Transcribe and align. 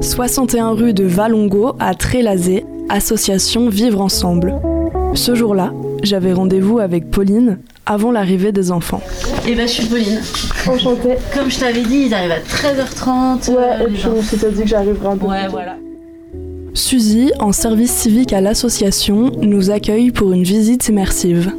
61 0.00 0.72
rue 0.72 0.92
de 0.92 1.04
Valongo 1.04 1.72
à 1.78 1.94
Trélazé, 1.94 2.64
association 2.88 3.68
Vivre 3.68 4.00
Ensemble. 4.00 4.54
Ce 5.14 5.34
jour-là, 5.34 5.72
j'avais 6.02 6.32
rendez-vous 6.32 6.78
avec 6.78 7.10
Pauline 7.10 7.58
avant 7.86 8.10
l'arrivée 8.12 8.52
des 8.52 8.70
enfants. 8.70 9.00
Et 9.46 9.54
bah, 9.54 9.62
je 9.66 9.72
suis 9.72 9.86
Pauline. 9.86 10.20
Enchantée. 10.68 11.16
Comme 11.34 11.50
je 11.50 11.58
t'avais 11.60 11.82
dit, 11.82 12.04
ils 12.06 12.14
arrivent 12.14 12.32
à 12.32 12.38
13h30. 12.40 13.50
Ouais, 13.50 13.56
euh, 13.58 13.82
et 13.82 13.86
puis 13.86 13.96
genre. 13.96 14.14
on 14.18 14.22
s'était 14.22 14.50
dit 14.50 14.62
que 14.62 14.68
j'arriverai 14.68 15.06
un 15.08 15.16
peu 15.16 15.26
Ouais, 15.26 15.38
plus 15.40 15.46
tôt. 15.46 15.52
voilà. 15.52 15.76
Suzy, 16.74 17.32
en 17.40 17.52
service 17.52 17.92
civique 17.92 18.32
à 18.32 18.40
l'association, 18.40 19.32
nous 19.40 19.70
accueille 19.70 20.10
pour 20.10 20.32
une 20.32 20.42
visite 20.42 20.88
immersive. 20.88 21.52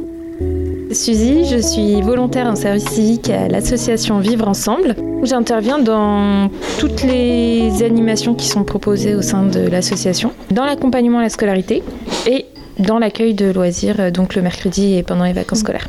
Suzy, 0.92 1.44
je 1.50 1.58
suis 1.58 2.00
volontaire 2.02 2.46
en 2.46 2.56
service 2.56 2.84
civique 2.88 3.28
à 3.30 3.48
l'association 3.48 4.20
Vivre 4.20 4.46
Ensemble. 4.48 4.94
J'interviens 5.22 5.78
dans 5.78 6.48
toutes 6.78 7.02
les 7.02 7.82
animations 7.82 8.34
qui 8.34 8.46
sont 8.46 8.62
proposées 8.62 9.14
au 9.14 9.22
sein 9.22 9.42
de 9.42 9.60
l'association, 9.60 10.32
dans 10.50 10.64
l'accompagnement 10.64 11.18
à 11.18 11.22
la 11.22 11.28
scolarité 11.28 11.82
et 12.26 12.46
dans 12.78 12.98
l'accueil 12.98 13.34
de 13.34 13.50
loisirs, 13.50 13.96
euh, 13.98 14.10
donc 14.10 14.36
le 14.36 14.42
mercredi 14.42 14.94
et 14.96 15.02
pendant 15.02 15.24
les 15.24 15.32
vacances 15.32 15.60
scolaires. 15.60 15.88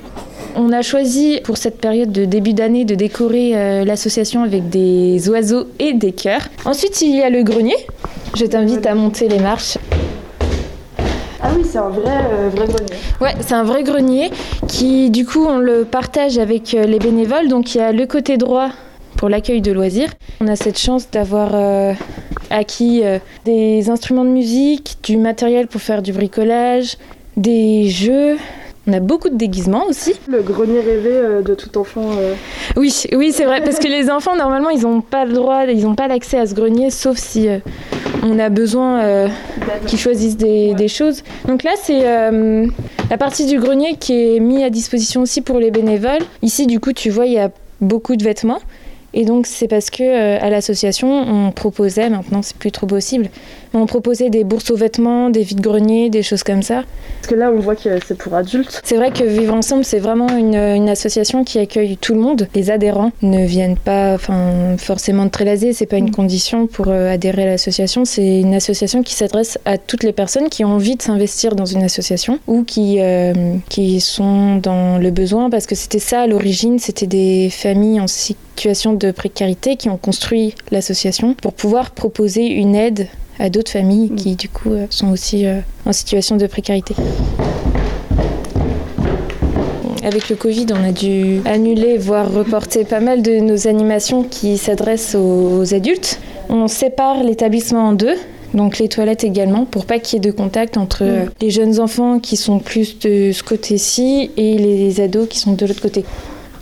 On 0.56 0.72
a 0.72 0.82
choisi 0.82 1.40
pour 1.44 1.58
cette 1.58 1.80
période 1.80 2.12
de 2.12 2.26
début 2.26 2.54
d'année 2.54 2.86
de 2.86 2.96
décorer 2.96 3.52
euh, 3.54 3.86
l'association 3.86 4.44
avec 4.44 4.70
des 4.70 5.30
oiseaux 5.30 5.68
et 5.78 5.94
des 5.94 6.12
cœurs. 6.12 6.50
Ensuite, 6.66 7.00
il 7.02 7.16
y 7.16 7.22
a 7.22 7.30
le 7.30 7.44
grenier. 7.44 7.76
Je 8.36 8.46
t'invite 8.46 8.86
à 8.88 8.96
monter 8.96 9.28
les 9.28 9.40
marches. 9.40 9.78
Ah 11.42 11.52
oui, 11.56 11.64
c'est 11.64 11.78
un 11.78 11.90
vrai, 11.90 12.18
euh, 12.34 12.50
vrai 12.54 12.66
grenier. 12.66 12.94
Ouais, 13.22 13.36
c'est 13.42 13.54
un 13.54 13.64
vrai 13.64 13.84
grenier 13.84 14.32
qui, 14.68 15.12
du 15.12 15.26
coup, 15.26 15.46
on 15.48 15.60
le 15.60 15.86
partage 15.86 16.40
avec 16.40 16.72
les 16.72 17.00
bénévoles. 17.00 17.48
Donc, 17.48 17.76
il 17.76 17.78
y 17.78 17.82
a 17.82 17.92
le 17.92 18.08
côté 18.08 18.38
droit 18.38 18.70
pour 19.20 19.28
l'accueil 19.28 19.62
de 19.62 19.74
loisirs. 19.74 20.10
On 20.40 20.48
a 20.48 20.56
cette 20.56 20.80
chance 20.80 21.12
d'avoir 21.12 21.52
euh, 21.54 21.94
acquis 22.50 23.02
euh, 23.04 23.20
des 23.44 23.90
instruments 23.90 24.24
de 24.24 24.30
musique, 24.30 24.98
du 25.04 25.18
matériel 25.18 25.68
pour 25.68 25.82
faire 25.82 26.02
du 26.02 26.14
bricolage, 26.14 26.98
des 27.36 27.90
jeux. 27.90 28.38
On 28.88 28.94
a 28.94 29.02
beaucoup 29.02 29.28
de 29.28 29.36
déguisements 29.36 29.86
aussi. 29.88 30.14
Le 30.30 30.42
grenier 30.42 30.80
rêvé 30.80 31.12
euh, 31.12 31.42
de 31.42 31.54
tout 31.54 31.78
enfant. 31.78 32.12
Oui, 32.78 32.94
oui, 33.14 33.34
c'est 33.34 33.44
vrai, 33.44 33.62
parce 33.62 33.78
que 33.78 33.90
les 33.90 34.10
enfants, 34.10 34.38
normalement, 34.38 34.70
ils 34.70 34.84
n'ont 34.84 35.02
pas 35.02 35.26
le 35.26 35.34
droit, 35.34 35.66
ils 35.66 35.84
n'ont 35.84 35.96
pas 35.96 36.08
l'accès 36.08 36.40
à 36.40 36.48
ce 36.48 36.54
grenier, 36.54 36.90
sauf 36.90 37.18
si 37.18 37.50
on 38.24 38.40
a 38.40 38.50
besoin 38.50 39.02
euh, 39.02 39.28
qu'ils 39.86 40.00
choisissent 40.00 40.38
des, 40.38 40.74
des 40.74 40.88
choses. 40.88 41.24
Donc 41.48 41.64
là, 41.64 41.72
c'est 41.82 42.02
euh, 42.06 42.68
la 43.10 43.18
partie 43.18 43.46
du 43.46 43.60
grenier 43.60 43.96
qui 44.00 44.36
est 44.36 44.40
mise 44.40 44.64
à 44.64 44.70
disposition 44.70 45.22
aussi 45.22 45.42
pour 45.42 45.60
les 45.60 45.72
bénévoles. 45.72 46.22
Ici, 46.42 46.68
du 46.68 46.80
coup, 46.80 46.94
tu 46.94 47.10
vois, 47.10 47.26
il 47.26 47.34
y 47.34 47.40
a 47.40 47.52
beaucoup 47.82 48.16
de 48.16 48.24
vêtements. 48.24 48.60
Et 49.14 49.26
donc, 49.26 49.48
c'est 49.48 49.68
parce 49.68 49.90
que 49.90 50.04
euh, 50.04 50.38
à 50.40 50.50
l'association, 50.50 51.10
on 51.10 51.52
proposait, 51.52 52.10
maintenant 52.10 52.42
c'est 52.42 52.56
plus 52.56 52.72
trop 52.72 52.86
possible, 52.86 53.30
mais 53.74 53.80
on 53.80 53.86
proposait 53.86 54.30
des 54.30 54.44
bourses 54.44 54.70
aux 54.70 54.76
vêtements, 54.76 55.30
des 55.30 55.44
vides-greniers, 55.44 56.10
des 56.10 56.24
choses 56.24 56.44
comme 56.44 56.62
ça. 56.62 56.84
Parce 57.22 57.28
que 57.28 57.36
là, 57.36 57.52
on 57.52 57.60
voit 57.60 57.76
que 57.76 57.90
c'est 58.06 58.18
pour 58.18 58.34
adultes. 58.34 58.82
C'est 58.84 58.96
vrai 58.96 59.12
que 59.12 59.24
Vivre 59.24 59.54
Ensemble, 59.54 59.84
c'est 59.84 60.00
vraiment 60.00 60.30
une, 60.30 60.56
une 60.56 60.90
association 60.90 61.44
qui 61.44 61.60
accueille 61.60 61.98
tout 61.98 62.14
le 62.14 62.20
monde. 62.20 62.48
Les 62.54 62.72
adhérents 62.72 63.12
ne 63.22 63.46
viennent 63.46 63.78
pas 63.78 64.14
enfin, 64.14 64.76
forcément 64.78 65.26
de 65.26 65.32
Trélazé, 65.32 65.74
c'est 65.74 65.86
pas 65.86 65.98
une 65.98 66.12
condition 66.12 66.68
pour 66.68 66.90
euh, 66.90 67.14
adhérer 67.14 67.44
à 67.44 67.48
l'association. 67.48 68.06
C'est 68.06 68.42
une 68.42 68.54
association 68.54 69.04
qui 69.04 69.14
s'adresse 69.14 69.58
à 69.66 69.78
toutes 69.78 70.04
les 70.04 70.14
personnes 70.14 70.50
qui 70.50 70.64
ont 70.66 70.74
envie 70.74 70.96
de 70.96 71.02
s'investir 71.02 71.56
dans 71.56 71.66
une 71.66 71.84
association 71.84 72.40
ou 72.48 72.64
qui, 72.64 72.98
euh, 73.00 73.34
qui 73.70 74.02
sont 74.02 74.58
dans 74.58 74.98
le 74.98 75.12
besoin, 75.12 75.50
parce 75.50 75.66
que 75.66 75.76
c'était 75.76 76.00
ça 76.00 76.22
à 76.22 76.28
l'origine, 76.28 76.80
c'était 76.80 77.08
des 77.08 77.50
familles 77.50 78.02
en 78.02 78.08
situation 78.60 78.92
de 78.92 79.12
précarité 79.12 79.78
qui 79.78 79.90
ont 79.90 79.96
construit 79.96 80.54
l'association 80.70 81.34
pour 81.34 81.54
pouvoir 81.54 81.92
proposer 81.92 82.46
une 82.48 82.76
aide 82.76 83.08
à 83.40 83.50
d'autres 83.50 83.72
familles 83.72 84.12
qui 84.18 84.36
du 84.36 84.50
coup 84.50 84.74
euh, 84.74 84.86
sont 84.90 85.12
aussi 85.12 85.46
euh, 85.46 85.62
en 85.86 85.94
situation 85.94 86.36
de 86.36 86.46
précarité. 86.46 86.94
Avec 90.04 90.28
le 90.28 90.36
Covid, 90.36 90.66
on 90.72 90.84
a 90.84 90.92
dû 90.92 91.40
annuler, 91.46 91.98
voire 91.98 92.30
reporter 92.34 92.84
pas 92.84 93.00
mal 93.00 93.22
de 93.22 93.40
nos 93.40 93.70
animations 93.70 94.24
qui 94.24 94.58
s'adressent 94.58 95.16
aux, 95.16 95.74
adultes. 95.74 96.20
On 96.50 96.68
sépare 96.68 97.24
l'établissement 97.24 97.88
en 97.88 97.94
deux. 97.94 98.18
Donc 98.54 98.78
les 98.78 98.90
toilettes 98.90 99.24
également, 99.24 99.64
pour 99.64 99.86
pas 99.86 100.00
qu'il 100.00 100.18
y 100.18 100.28
ait 100.28 100.32
de 100.32 100.36
contact 100.36 100.76
entre 100.76 101.04
euh, 101.04 101.26
les 101.40 101.50
jeunes 101.50 101.80
enfants 101.80 102.20
qui 102.20 102.36
sont 102.36 102.60
plus 102.60 103.00
de 103.00 103.32
ce 103.32 103.42
côté-ci 103.42 104.32
et 104.36 104.58
les 104.58 105.00
ados 105.00 105.30
qui 105.30 105.40
sont 105.40 105.54
de 105.54 105.66
l'autre 105.66 105.82
côté. 105.82 106.04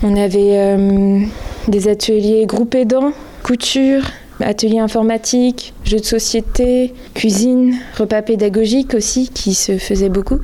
On 0.04 0.16
avait 0.16 0.60
euh, 0.60 1.22
des 1.68 1.88
ateliers 1.88 2.46
groupe 2.46 2.76
aidants, 2.76 3.14
couture, 3.42 4.04
ateliers 4.40 4.80
informatiques, 4.80 5.74
jeux 5.84 6.00
de 6.00 6.06
société, 6.06 6.94
cuisine, 7.14 7.76
repas 7.98 8.22
pédagogiques 8.22 8.94
aussi 8.94 9.30
qui 9.30 9.54
se 9.54 9.78
faisaient 9.78 10.10
beaucoup 10.10 10.40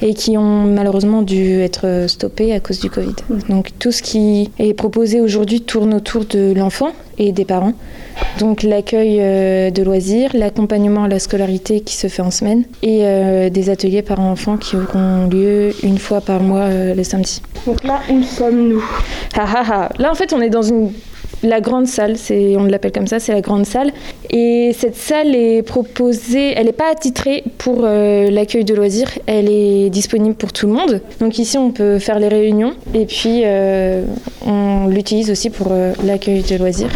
et 0.00 0.14
qui 0.14 0.36
ont 0.36 0.64
malheureusement 0.64 1.22
dû 1.22 1.60
être 1.60 2.06
stoppés 2.08 2.52
à 2.52 2.60
cause 2.60 2.80
du 2.80 2.90
Covid. 2.90 3.14
Donc 3.48 3.70
tout 3.78 3.92
ce 3.92 4.02
qui 4.02 4.50
est 4.58 4.74
proposé 4.74 5.20
aujourd'hui 5.20 5.60
tourne 5.60 5.94
autour 5.94 6.24
de 6.24 6.52
l'enfant 6.52 6.92
et 7.18 7.32
des 7.32 7.44
parents. 7.44 7.74
Donc 8.38 8.62
l'accueil 8.62 9.18
euh, 9.20 9.70
de 9.70 9.82
loisirs, 9.82 10.30
l'accompagnement 10.34 11.04
à 11.04 11.08
la 11.08 11.18
scolarité 11.18 11.80
qui 11.80 11.96
se 11.96 12.08
fait 12.08 12.22
en 12.22 12.30
semaine 12.30 12.64
et 12.82 13.00
euh, 13.02 13.50
des 13.50 13.70
ateliers 13.70 14.02
parents-enfants 14.02 14.56
qui 14.56 14.76
auront 14.76 15.28
lieu 15.28 15.72
une 15.82 15.98
fois 15.98 16.20
par 16.20 16.40
mois 16.40 16.64
euh, 16.64 16.94
le 16.94 17.04
samedi. 17.04 17.42
Donc 17.66 17.84
là, 17.84 18.00
où 18.10 18.22
sommes-nous? 18.22 18.82
Ah, 19.36 19.46
ah, 19.54 19.64
ah. 19.70 19.88
Là, 19.98 20.10
en 20.10 20.14
fait, 20.14 20.32
on 20.32 20.40
est 20.40 20.50
dans 20.50 20.62
une 20.62 20.92
la 21.42 21.60
grande 21.60 21.86
salle, 21.86 22.16
on 22.30 22.64
l'appelle 22.64 22.92
comme 22.92 23.06
ça, 23.06 23.18
c'est 23.18 23.32
la 23.32 23.40
grande 23.40 23.66
salle. 23.66 23.92
Et 24.30 24.74
cette 24.78 24.96
salle 24.96 25.34
est 25.34 25.62
proposée, 25.62 26.52
elle 26.56 26.66
n'est 26.66 26.72
pas 26.72 26.90
attitrée 26.90 27.44
pour 27.58 27.80
euh, 27.82 28.30
l'accueil 28.30 28.64
de 28.64 28.74
loisirs, 28.74 29.10
elle 29.26 29.48
est 29.50 29.90
disponible 29.90 30.34
pour 30.34 30.52
tout 30.52 30.66
le 30.66 30.72
monde. 30.72 31.00
Donc 31.20 31.38
ici, 31.38 31.58
on 31.58 31.70
peut 31.70 31.98
faire 31.98 32.18
les 32.18 32.28
réunions 32.28 32.74
et 32.94 33.06
puis 33.06 33.42
euh, 33.44 34.04
on 34.46 34.86
l'utilise 34.88 35.30
aussi 35.30 35.50
pour 35.50 35.68
euh, 35.70 35.92
l'accueil 36.04 36.42
de 36.42 36.56
loisirs. 36.56 36.90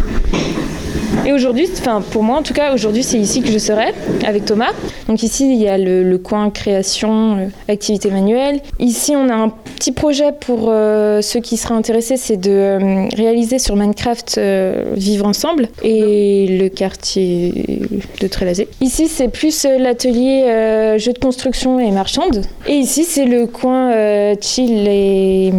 Et 1.25 1.33
aujourd'hui, 1.33 1.67
enfin 1.77 2.01
pour 2.01 2.23
moi 2.23 2.37
en 2.37 2.43
tout 2.43 2.53
cas, 2.53 2.73
aujourd'hui 2.73 3.03
c'est 3.03 3.17
ici 3.17 3.41
que 3.41 3.51
je 3.51 3.57
serai 3.57 3.93
avec 4.25 4.45
Thomas. 4.45 4.71
Donc 5.07 5.23
ici 5.23 5.51
il 5.51 5.61
y 5.61 5.67
a 5.67 5.77
le, 5.77 6.17
coin 6.17 6.49
création, 6.49 7.37
euh, 7.37 7.47
activité 7.67 8.09
manuelle. 8.09 8.61
Ici 8.79 9.13
on 9.15 9.29
a 9.29 9.35
un 9.35 9.49
petit 9.49 9.91
projet 9.91 10.31
pour 10.31 10.67
euh, 10.69 11.21
ceux 11.21 11.39
qui 11.39 11.57
seraient 11.57 11.75
intéressés, 11.75 12.17
c'est 12.17 12.37
de 12.37 12.51
euh, 12.51 13.07
réaliser 13.15 13.59
sur 13.59 13.75
Minecraft 13.75 14.39
vivre 14.95 15.25
ensemble 15.25 15.69
et 15.83 16.59
le 16.59 16.69
quartier 16.69 17.53
de 18.19 18.27
Trélazé. 18.27 18.67
Ici 18.81 19.07
c'est 19.07 19.27
plus 19.27 19.65
l'atelier 19.65 20.95
jeux 20.97 21.13
de 21.13 21.19
construction 21.19 21.79
et 21.79 21.91
marchande. 21.91 22.45
Et 22.67 22.75
ici 22.75 23.03
c'est 23.03 23.25
le 23.25 23.47
coin 23.47 23.91
chill 24.41 24.87
et 24.87 25.51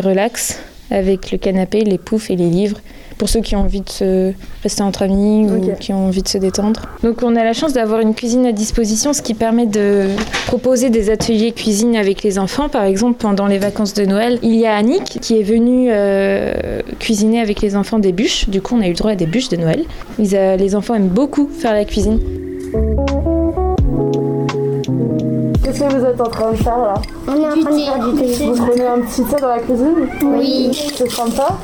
relax 0.00 0.58
avec 0.90 1.30
le 1.32 1.38
canapé, 1.38 1.80
les 1.80 1.98
poufs 1.98 2.30
et 2.30 2.36
les 2.36 2.48
livres 2.48 2.78
pour 3.18 3.28
ceux 3.28 3.40
qui 3.40 3.56
ont 3.56 3.60
envie 3.60 3.80
de 3.80 3.88
se 3.88 4.32
rester 4.62 4.82
entre 4.82 5.02
amis 5.02 5.46
ou 5.46 5.72
qui 5.78 5.92
ont 5.92 6.06
envie 6.06 6.22
de 6.22 6.28
se 6.28 6.38
détendre. 6.38 6.82
Donc 7.02 7.22
on 7.22 7.36
a 7.36 7.44
la 7.44 7.52
chance 7.52 7.72
d'avoir 7.72 8.00
une 8.00 8.14
cuisine 8.14 8.46
à 8.46 8.52
disposition, 8.52 9.12
ce 9.12 9.22
qui 9.22 9.34
permet 9.34 9.66
de 9.66 10.08
proposer 10.46 10.90
des 10.90 11.10
ateliers 11.10 11.52
cuisine 11.52 11.96
avec 11.96 12.22
les 12.22 12.38
enfants. 12.38 12.68
Par 12.68 12.84
exemple, 12.84 13.16
pendant 13.18 13.46
les 13.46 13.58
vacances 13.58 13.94
de 13.94 14.04
Noël, 14.04 14.38
il 14.42 14.54
y 14.54 14.66
a 14.66 14.74
Annick 14.74 15.20
qui 15.20 15.38
est 15.38 15.42
venue 15.42 15.88
euh, 15.90 16.80
cuisiner 16.98 17.40
avec 17.40 17.60
les 17.60 17.76
enfants 17.76 17.98
des 17.98 18.12
bûches. 18.12 18.48
Du 18.48 18.60
coup, 18.60 18.74
on 18.76 18.80
a 18.80 18.86
eu 18.86 18.90
le 18.90 18.96
droit 18.96 19.12
à 19.12 19.16
des 19.16 19.26
bûches 19.26 19.48
de 19.48 19.56
Noël. 19.56 19.84
Ils, 20.18 20.34
euh, 20.34 20.56
les 20.56 20.74
enfants 20.74 20.94
aiment 20.94 21.08
beaucoup 21.08 21.48
faire 21.48 21.72
la 21.72 21.84
cuisine. 21.84 22.18
Qu'est-ce 25.62 25.80
que 25.80 25.98
vous 25.98 26.04
êtes 26.04 26.20
en 26.20 26.28
train 26.28 26.52
de 26.52 26.56
faire 26.56 26.78
là? 26.78 26.94
On 27.26 27.36
est 27.36 27.46
en 27.46 27.60
train 27.60 27.72
de 27.72 27.80
faire 27.80 28.12
du 28.12 28.20
thé. 28.20 28.44
Vous 28.44 28.66
prenez 28.66 28.86
un 28.86 29.00
petit 29.00 29.22
thé 29.24 29.36
dans 29.40 29.48
la 29.48 29.58
cuisine? 29.58 30.08
Oui. 30.22 30.70
C'est 30.94 31.10
sympa 31.10 31.58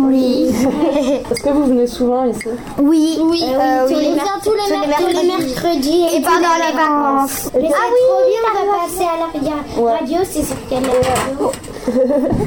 Oui. 0.00 0.48
Est-ce 1.30 1.42
que 1.42 1.50
vous 1.50 1.64
venez 1.66 1.86
souvent 1.86 2.24
ici 2.24 2.48
Oui. 2.78 3.18
Oui. 3.22 3.42
Euh, 3.46 3.86
tous, 3.88 3.94
oui. 3.94 4.08
les, 4.14 4.20
tous, 4.42 4.52
les, 4.54 4.96
Tous 4.96 5.06
les 5.06 5.26
mercredis. 5.28 5.46
mercredis. 5.46 6.06
Et 6.16 6.20
pendant 6.20 6.54
les 6.56 6.72
vacances. 6.76 7.50
Mais 7.54 7.68
Ah 7.72 7.86
oui, 7.92 8.02
trop 8.08 8.28
bien, 8.28 8.40
t'as 8.42 8.62
on 8.62 8.72
va 8.72 8.86
passer 8.86 9.04
à 9.04 9.16
la 9.18 9.92
radio 9.92 10.18
c'est 10.24 10.42
sur 10.44 10.56
quelle 10.68 10.84
radio 10.84 11.52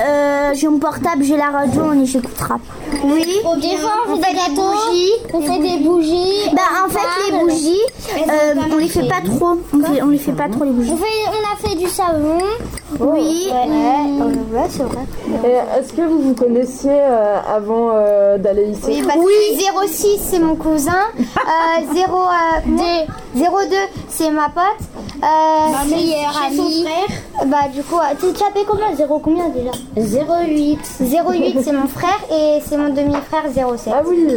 euh, 0.02 0.52
J'ai 0.54 0.68
mon 0.68 0.80
portable, 0.80 1.24
j'ai 1.24 1.38
la 1.38 1.50
radio, 1.50 1.82
on 1.92 1.94
y 2.02 2.06
j'écoutera. 2.06 2.58
Oui. 3.04 3.26
Des 3.62 3.78
fois, 3.78 3.92
on, 4.08 4.14
on 4.14 4.16
fait 4.18 4.32
des 4.34 4.50
des 4.50 4.56
bougies. 4.56 5.12
On 5.34 5.42
fait 5.42 5.60
des 5.60 5.84
bougies. 5.84 6.50
Bah 6.54 6.62
en 6.86 6.90
fait 6.90 7.00
les 7.32 7.38
bougies, 7.40 7.82
euh, 8.18 8.56
on 8.72 8.78
les 8.78 8.88
fait 8.88 9.08
pas 9.08 9.22
trop. 9.26 9.58
On, 9.74 9.80
fait, 9.84 10.02
on 10.02 10.08
les 10.10 10.18
fait 10.18 10.32
pas 10.34 10.48
trop 10.50 10.64
les 10.64 10.72
bougies. 10.72 10.92
On, 10.94 10.98
fait, 10.98 11.06
on 11.28 11.54
a 11.54 11.70
fait 11.70 11.76
du 11.76 11.88
savon. 11.88 12.40
Oui. 13.00 13.50
Ouais, 13.52 14.60
ouais 14.60 14.68
c'est 14.70 14.84
vrai. 14.84 15.02
Est-ce 15.80 15.94
que 15.94 16.02
vous 16.02 16.20
vous 16.20 16.34
connaissiez 16.36 16.92
euh, 16.94 17.38
avant 17.56 17.90
euh, 17.94 18.38
d'aller 18.38 18.66
ici? 18.68 18.82
Oui, 18.88 19.04
parce 19.06 19.18
que 19.20 19.88
06 19.88 20.20
c'est 20.22 20.40
mon 20.40 20.56
cousin, 20.56 20.92
euh, 21.20 21.94
0, 21.96 22.18
euh, 22.18 23.06
02 23.36 23.76
c'est 24.10 24.30
ma 24.30 24.50
pote, 24.50 24.64
Euh, 25.24 25.90
meilleur 25.90 26.40
ami. 26.46 26.86
Bah 27.48 27.68
du 27.74 27.84
coup, 27.84 27.98
euh, 27.98 28.02
as 28.48 28.52
payé 28.54 28.66
combien? 28.68 28.96
Zéro 28.96 29.20
combien 29.20 29.50
déjà? 29.50 29.72
08. 29.98 30.80
08 31.02 31.58
c'est 31.64 31.72
mon 31.72 31.88
frère 31.88 32.20
et 32.32 32.60
c'est 32.66 32.78
mon 32.78 32.90
demi-frère 32.94 33.44
07. 33.78 33.94
Ah 33.96 34.02
oui, 34.06 34.28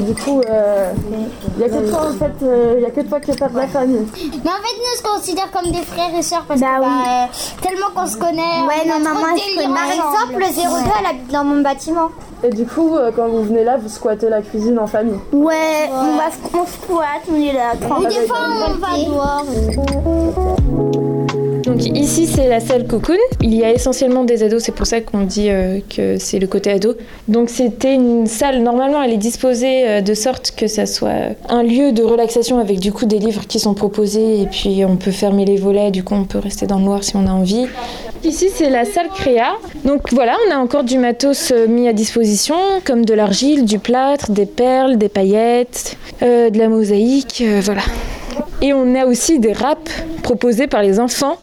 du 0.00 0.14
coup, 0.14 0.40
il 0.46 1.58
n'y 1.58 1.64
a 1.64 1.68
que 1.68 1.88
toi 1.90 2.00
en 2.08 2.12
fait, 2.12 2.32
il 2.76 2.82
y 2.82 2.86
a 2.86 2.90
que 2.90 3.00
toi 3.02 3.20
qui 3.20 3.30
es 3.32 3.36
pas 3.36 3.48
de 3.48 3.56
la 3.56 3.66
famille. 3.66 4.06
Mais 4.14 4.50
en 4.50 4.62
fait, 4.62 4.76
nous, 4.76 4.92
on 4.92 4.96
se 4.96 5.02
considère 5.16 5.50
comme 5.50 5.70
des 5.70 5.82
frères 5.82 6.14
et 6.16 6.22
sœurs 6.22 6.44
parce 6.46 6.60
Bah 6.60 6.66
que 6.78 6.82
oui. 6.82 6.88
bah, 6.88 7.24
euh, 7.24 7.62
tellement 7.62 7.86
qu'on 7.94 8.06
se 8.06 8.16
connaît. 8.16 8.62
Ouais, 8.68 8.82
on 8.86 8.90
a 8.90 8.98
non, 8.98 9.04
trop 9.04 9.14
maman, 9.14 9.34
de 9.34 9.38
je 9.40 9.44
délire. 9.44 9.62
connais 9.62 9.74
Par 9.74 9.90
exemple, 9.90 10.34
le 10.34 10.84
02, 10.84 10.90
elle 11.00 11.06
habite 11.06 11.32
dans 11.32 11.44
mon 11.44 11.60
bâtiment. 11.62 12.08
Et 12.44 12.50
du 12.50 12.66
coup, 12.66 12.96
euh, 12.96 13.10
quand 13.16 13.28
vous 13.28 13.42
venez 13.44 13.64
là, 13.64 13.76
vous 13.78 13.88
squattez 13.88 14.28
la 14.28 14.42
cuisine 14.42 14.78
en 14.78 14.86
famille. 14.86 15.18
Ouais, 15.32 15.88
on 15.90 16.16
va 16.16 16.24
on 16.52 16.66
squatte, 16.66 17.24
on 17.32 17.36
est 17.36 17.52
là. 17.52 17.72
Ou 17.98 18.04
des 18.06 18.26
fois, 18.26 18.36
on 18.46 18.78
va 18.78 18.96
dehors. 19.04 20.95
Donc 21.66 21.84
ici 21.84 22.28
c'est 22.28 22.46
la 22.46 22.60
salle 22.60 22.86
cocoon. 22.86 23.16
Il 23.42 23.52
y 23.52 23.64
a 23.64 23.72
essentiellement 23.72 24.22
des 24.22 24.44
ados, 24.44 24.62
c'est 24.62 24.74
pour 24.74 24.86
ça 24.86 25.00
qu'on 25.00 25.22
dit 25.22 25.50
euh, 25.50 25.80
que 25.94 26.16
c'est 26.16 26.38
le 26.38 26.46
côté 26.46 26.70
ado. 26.70 26.94
Donc 27.26 27.50
c'était 27.50 27.94
une 27.94 28.28
salle, 28.28 28.62
normalement 28.62 29.02
elle 29.02 29.12
est 29.12 29.16
disposée 29.16 29.88
euh, 29.88 30.00
de 30.00 30.14
sorte 30.14 30.52
que 30.52 30.68
ça 30.68 30.86
soit 30.86 31.34
un 31.48 31.64
lieu 31.64 31.90
de 31.90 32.04
relaxation 32.04 32.60
avec 32.60 32.78
du 32.78 32.92
coup 32.92 33.04
des 33.04 33.18
livres 33.18 33.48
qui 33.48 33.58
sont 33.58 33.74
proposés 33.74 34.42
et 34.42 34.46
puis 34.46 34.84
on 34.84 34.96
peut 34.96 35.10
fermer 35.10 35.44
les 35.44 35.56
volets, 35.56 35.90
du 35.90 36.04
coup 36.04 36.14
on 36.14 36.22
peut 36.22 36.38
rester 36.38 36.66
dans 36.68 36.78
le 36.78 36.84
noir 36.84 37.02
si 37.02 37.16
on 37.16 37.26
a 37.26 37.32
envie. 37.32 37.66
Ici 38.22 38.46
c'est 38.54 38.70
la 38.70 38.84
salle 38.84 39.08
créa. 39.08 39.56
Donc 39.84 40.12
voilà, 40.12 40.36
on 40.48 40.54
a 40.54 40.58
encore 40.58 40.84
du 40.84 40.98
matos 40.98 41.50
euh, 41.50 41.66
mis 41.66 41.88
à 41.88 41.92
disposition 41.92 42.54
comme 42.84 43.04
de 43.04 43.12
l'argile, 43.12 43.64
du 43.64 43.80
plâtre, 43.80 44.30
des 44.30 44.46
perles, 44.46 44.98
des 44.98 45.08
paillettes, 45.08 45.96
de 46.20 46.56
la 46.56 46.68
mosaïque, 46.68 47.42
voilà. 47.62 47.82
Et 48.62 48.72
on 48.72 48.94
a 48.94 49.04
aussi 49.04 49.40
des 49.40 49.52
raps 49.52 49.90
proposés 50.22 50.68
par 50.68 50.82
les 50.82 51.00
enfants 51.00 51.36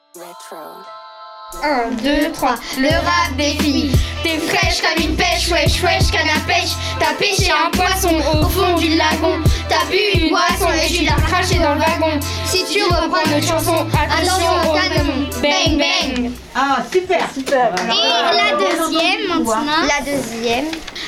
1, 1.62 1.92
2, 2.02 2.32
3, 2.32 2.56
le 2.80 2.90
rap 2.90 3.36
des 3.38 3.52
filles. 3.62 3.92
T'es 4.24 4.40
fraîche 4.40 4.82
comme 4.82 5.04
une 5.04 5.16
pêche, 5.16 5.50
wesh, 5.52 5.84
wesh, 5.84 6.12
canne 6.12 6.30
à 6.30 6.40
pêche. 6.48 6.72
T'as 7.00 7.14
pêché 7.14 7.52
un 7.52 7.70
poisson 7.70 8.16
au 8.34 8.48
fond 8.50 8.76
du 8.78 8.96
lagon. 8.96 9.40
T'as 9.70 9.86
bu 9.90 9.98
une 10.16 10.30
boisson 10.30 10.72
et 10.74 10.92
tu 10.92 11.06
l'as 11.06 11.22
craché 11.28 11.60
dans 11.60 11.76
le 11.76 11.82
wagon. 11.82 12.20
Si 12.46 12.66
tu 12.66 12.84
reprends 12.84 13.30
notre 13.30 13.46
chanson, 13.46 13.86
attention 13.94 14.72
au 14.72 14.74
canon. 14.74 15.30
Bang, 15.42 15.78
bang. 15.78 16.32
Ah, 16.56 16.78
super 16.92 17.28
Super. 17.34 17.74
Et 17.78 18.36
la 18.36 18.58
deuxième 18.58 19.28
maintenant. 19.28 19.86
La 19.88 20.04
deuxième. 20.04 20.66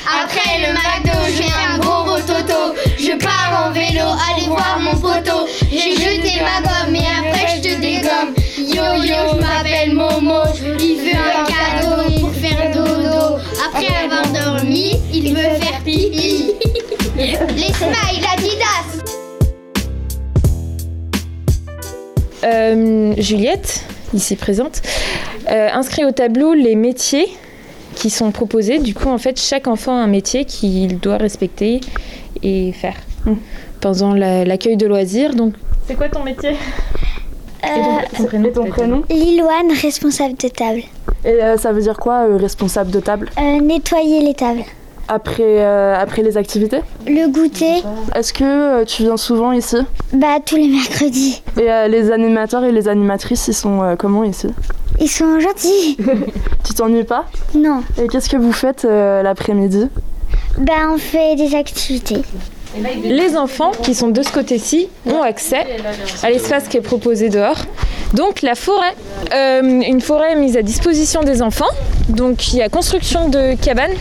Après 0.07 0.59
le 0.59 0.73
McDo, 0.73 1.17
je 1.27 1.41
fais 1.41 1.73
un 1.73 1.79
gros 1.79 2.03
rototo. 2.03 2.75
Je 2.99 3.17
pars 3.17 3.65
en 3.65 3.71
vélo, 3.71 4.05
aller 4.29 4.47
voir 4.47 4.77
mon 4.79 4.95
poteau. 4.95 5.47
J'ai 5.71 5.95
jeté 5.95 6.41
ma 6.41 6.61
gomme 6.61 6.95
et 6.95 7.07
après 7.19 7.57
je 7.57 7.61
te 7.61 7.81
dégomme. 7.81 8.44
Yo 8.57 8.83
yo, 9.03 9.15
je 9.33 9.41
m'appelle 9.41 9.93
Momo. 9.93 10.41
Il 10.79 10.97
veut 10.97 11.19
un 11.19 11.45
cadeau 11.45 12.19
pour 12.21 12.31
faire 12.31 12.71
dodo. 12.73 13.37
Après 13.67 13.87
avoir 14.05 14.31
dormi, 14.31 14.93
il 15.13 15.33
veut 15.33 15.41
faire 15.59 15.79
pipi. 15.83 16.53
Les 17.17 17.33
smiles 17.73 18.25
Adidas. 18.33 19.03
Euh, 22.43 23.13
Juliette, 23.17 23.83
ici 24.13 24.35
présente, 24.35 24.81
euh, 25.49 25.69
inscrit 25.73 26.05
au 26.05 26.11
tableau 26.11 26.53
les 26.53 26.75
métiers 26.75 27.27
qui 27.95 28.09
sont 28.09 28.31
proposés. 28.31 28.79
Du 28.79 28.93
coup, 28.93 29.09
en 29.09 29.17
fait, 29.17 29.39
chaque 29.39 29.67
enfant 29.67 29.97
a 29.97 30.01
un 30.03 30.07
métier 30.07 30.45
qu'il 30.45 30.99
doit 30.99 31.17
respecter 31.17 31.81
et 32.43 32.71
faire 32.73 32.95
pendant 33.81 34.13
la- 34.13 34.45
l'accueil 34.45 34.77
de 34.77 34.85
loisirs. 34.85 35.33
Donc, 35.33 35.53
c'est 35.87 35.95
quoi 35.95 36.07
ton 36.09 36.23
métier? 36.23 36.51
Et 37.65 37.81
ton- 37.81 38.17
ton 38.17 38.25
prénom, 38.25 38.45
Et 38.47 38.51
ton 38.51 38.65
prénom 38.65 39.03
Liloane, 39.09 39.71
responsable 39.81 40.35
de 40.37 40.47
table. 40.49 40.81
Et 41.23 41.41
euh, 41.43 41.57
ça 41.57 41.71
veut 41.71 41.81
dire 41.81 41.97
quoi, 41.97 42.25
euh, 42.27 42.37
responsable 42.37 42.91
de 42.91 42.99
table? 42.99 43.29
Euh, 43.39 43.59
nettoyer 43.59 44.21
les 44.21 44.33
tables. 44.35 44.63
après, 45.07 45.43
euh, 45.43 45.95
après 45.99 46.21
les 46.23 46.37
activités? 46.37 46.81
Le 47.07 47.27
goûter, 47.31 47.83
Est-ce 48.15 48.33
que 48.33 48.43
euh, 48.43 48.85
tu 48.85 49.03
viens 49.03 49.17
souvent 49.17 49.51
ici? 49.51 49.77
Bah 50.13 50.37
tous 50.45 50.55
les 50.55 50.67
mercredis. 50.67 51.41
Et 51.59 51.71
euh, 51.71 51.87
les 51.87 52.11
animateurs 52.11 52.63
et 52.63 52.71
les 52.71 52.87
animatrices, 52.87 53.47
ils 53.47 53.53
sont 53.53 53.81
euh, 53.83 53.95
comment 53.95 54.23
ici? 54.23 54.47
Ils 54.99 55.09
sont 55.09 55.39
gentils. 55.39 55.97
Tu 56.63 56.73
t'ennuies 56.73 57.03
pas? 57.03 57.25
Non, 57.53 57.83
Et 58.01 58.07
qu'est-ce 58.07 58.27
que 58.29 58.37
vous 58.37 58.51
faites 58.53 58.85
euh, 58.85 59.21
l'après-midi? 59.21 59.87
Bah 60.57 60.73
on 60.91 60.97
fait 60.97 61.35
des 61.35 61.53
activités. 61.55 62.21
Les 63.03 63.35
enfants 63.37 63.71
qui 63.83 63.93
sont 63.93 64.09
de 64.09 64.21
ce 64.21 64.31
côté-ci 64.31 64.89
ont 65.05 65.21
accès 65.21 65.65
à 66.23 66.29
l'espace 66.29 66.67
qui 66.67 66.77
est 66.77 66.81
proposé 66.81 67.29
dehors. 67.29 67.57
Donc 68.13 68.41
la 68.41 68.55
forêt, 68.55 68.93
Euh, 69.33 69.61
une 69.61 70.01
forêt 70.01 70.35
mise 70.35 70.55
à 70.55 70.61
disposition 70.61 71.21
des 71.23 71.41
enfants. 71.41 71.73
Donc 72.09 72.53
il 72.53 72.57
y 72.59 72.61
a 72.61 72.69
construction 72.69 73.27
de 73.29 73.55
cabanes 73.55 73.95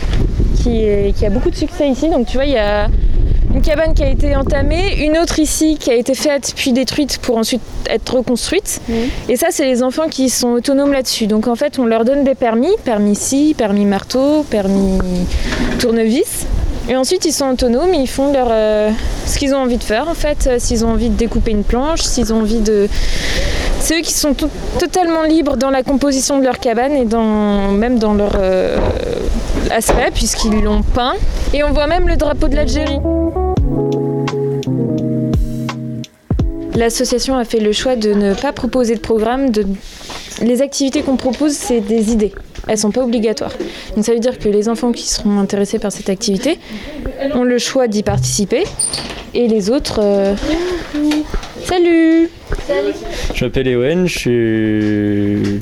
qui, 0.61 0.83
est- 0.83 1.15
qui 1.17 1.25
a 1.25 1.29
beaucoup 1.31 1.49
de 1.49 1.55
succès 1.55 1.87
ici. 1.89 2.09
Donc 2.09 2.27
tu 2.27 2.33
vois, 2.37 2.45
il 2.45 2.51
y 2.53 2.57
a 2.57 2.87
une 3.53 3.61
cabane 3.61 3.93
qui 3.93 4.03
a 4.03 4.09
été 4.09 4.35
entamée, 4.35 4.97
une 5.05 5.17
autre 5.17 5.39
ici 5.39 5.77
qui 5.79 5.89
a 5.89 5.95
été 5.95 6.13
faite 6.13 6.53
puis 6.55 6.73
détruite 6.73 7.17
pour 7.19 7.37
ensuite 7.37 7.61
être 7.89 8.15
reconstruite. 8.17 8.81
Et 9.29 9.35
ça, 9.37 9.47
c'est 9.49 9.65
les 9.65 9.81
enfants 9.81 10.09
qui 10.09 10.29
sont 10.29 10.49
autonomes 10.49 10.91
là-dessus. 10.91 11.25
Donc 11.27 11.47
en 11.47 11.55
fait, 11.55 11.79
on 11.79 11.85
leur 11.85 12.03
donne 12.05 12.23
des 12.25 12.35
permis, 12.35 12.73
permis 12.83 13.15
scie, 13.15 13.55
permis 13.57 13.85
marteau, 13.85 14.43
permis 14.49 14.99
tournevis. 15.79 16.34
Et 16.87 16.95
ensuite, 16.95 17.25
ils 17.25 17.31
sont 17.33 17.49
autonomes, 17.49 17.93
ils 17.95 18.07
font 18.07 18.31
leur, 18.31 18.47
euh, 18.51 18.91
ce 19.25 19.39
qu'ils 19.39 19.55
ont 19.55 19.57
envie 19.57 19.77
de 19.77 19.83
faire 19.83 20.07
en 20.07 20.13
fait. 20.13 20.45
Euh, 20.47 20.55
S'ils 20.59 20.85
ont 20.85 20.89
envie 20.89 21.09
de 21.09 21.15
découper 21.15 21.51
une 21.51 21.63
planche, 21.63 22.01
s'ils 22.01 22.31
ont 22.31 22.41
envie 22.41 22.59
de. 22.59 22.87
C'est 23.79 23.97
eux 23.97 24.01
qui 24.01 24.13
sont 24.13 24.33
to- 24.33 24.49
totalement 24.79 25.23
libres 25.23 25.57
dans 25.57 25.71
la 25.71 25.81
composition 25.83 26.37
de 26.39 26.43
leur 26.43 26.59
cabane 26.59 26.93
et 26.93 27.05
dans, 27.05 27.71
même 27.71 27.97
dans 27.97 28.13
leur 28.13 28.33
euh, 28.37 28.77
aspect, 29.71 30.11
puisqu'ils 30.13 30.61
l'ont 30.61 30.83
peint. 30.83 31.13
Et 31.53 31.63
on 31.63 31.71
voit 31.71 31.87
même 31.87 32.07
le 32.07 32.17
drapeau 32.17 32.47
de 32.47 32.55
l'Algérie. 32.55 32.99
L'association 36.75 37.37
a 37.37 37.45
fait 37.45 37.59
le 37.59 37.71
choix 37.71 37.95
de 37.95 38.13
ne 38.13 38.33
pas 38.33 38.51
proposer 38.53 38.95
de 38.95 38.99
programme. 38.99 39.49
De... 39.49 39.65
Les 40.41 40.61
activités 40.61 41.01
qu'on 41.01 41.15
propose, 41.17 41.53
c'est 41.53 41.79
des 41.79 42.11
idées. 42.11 42.33
Elles 42.67 42.77
sont 42.77 42.91
pas 42.91 43.03
obligatoires. 43.03 43.53
Donc 43.95 44.05
ça 44.05 44.13
veut 44.13 44.19
dire 44.19 44.39
que 44.39 44.49
les 44.49 44.69
enfants 44.69 44.91
qui 44.91 45.07
seront 45.07 45.39
intéressés 45.39 45.79
par 45.79 45.91
cette 45.91 46.09
activité 46.09 46.57
ont 47.33 47.43
le 47.43 47.57
choix 47.59 47.87
d'y 47.87 48.03
participer. 48.03 48.63
Et 49.33 49.47
les 49.47 49.69
autres... 49.69 49.99
euh, 50.01 50.35
Salut 51.63 52.29
Je 53.33 53.45
m'appelle 53.45 53.67
Ewen, 53.67 54.07
je 54.07 54.17
suis. 54.19 55.59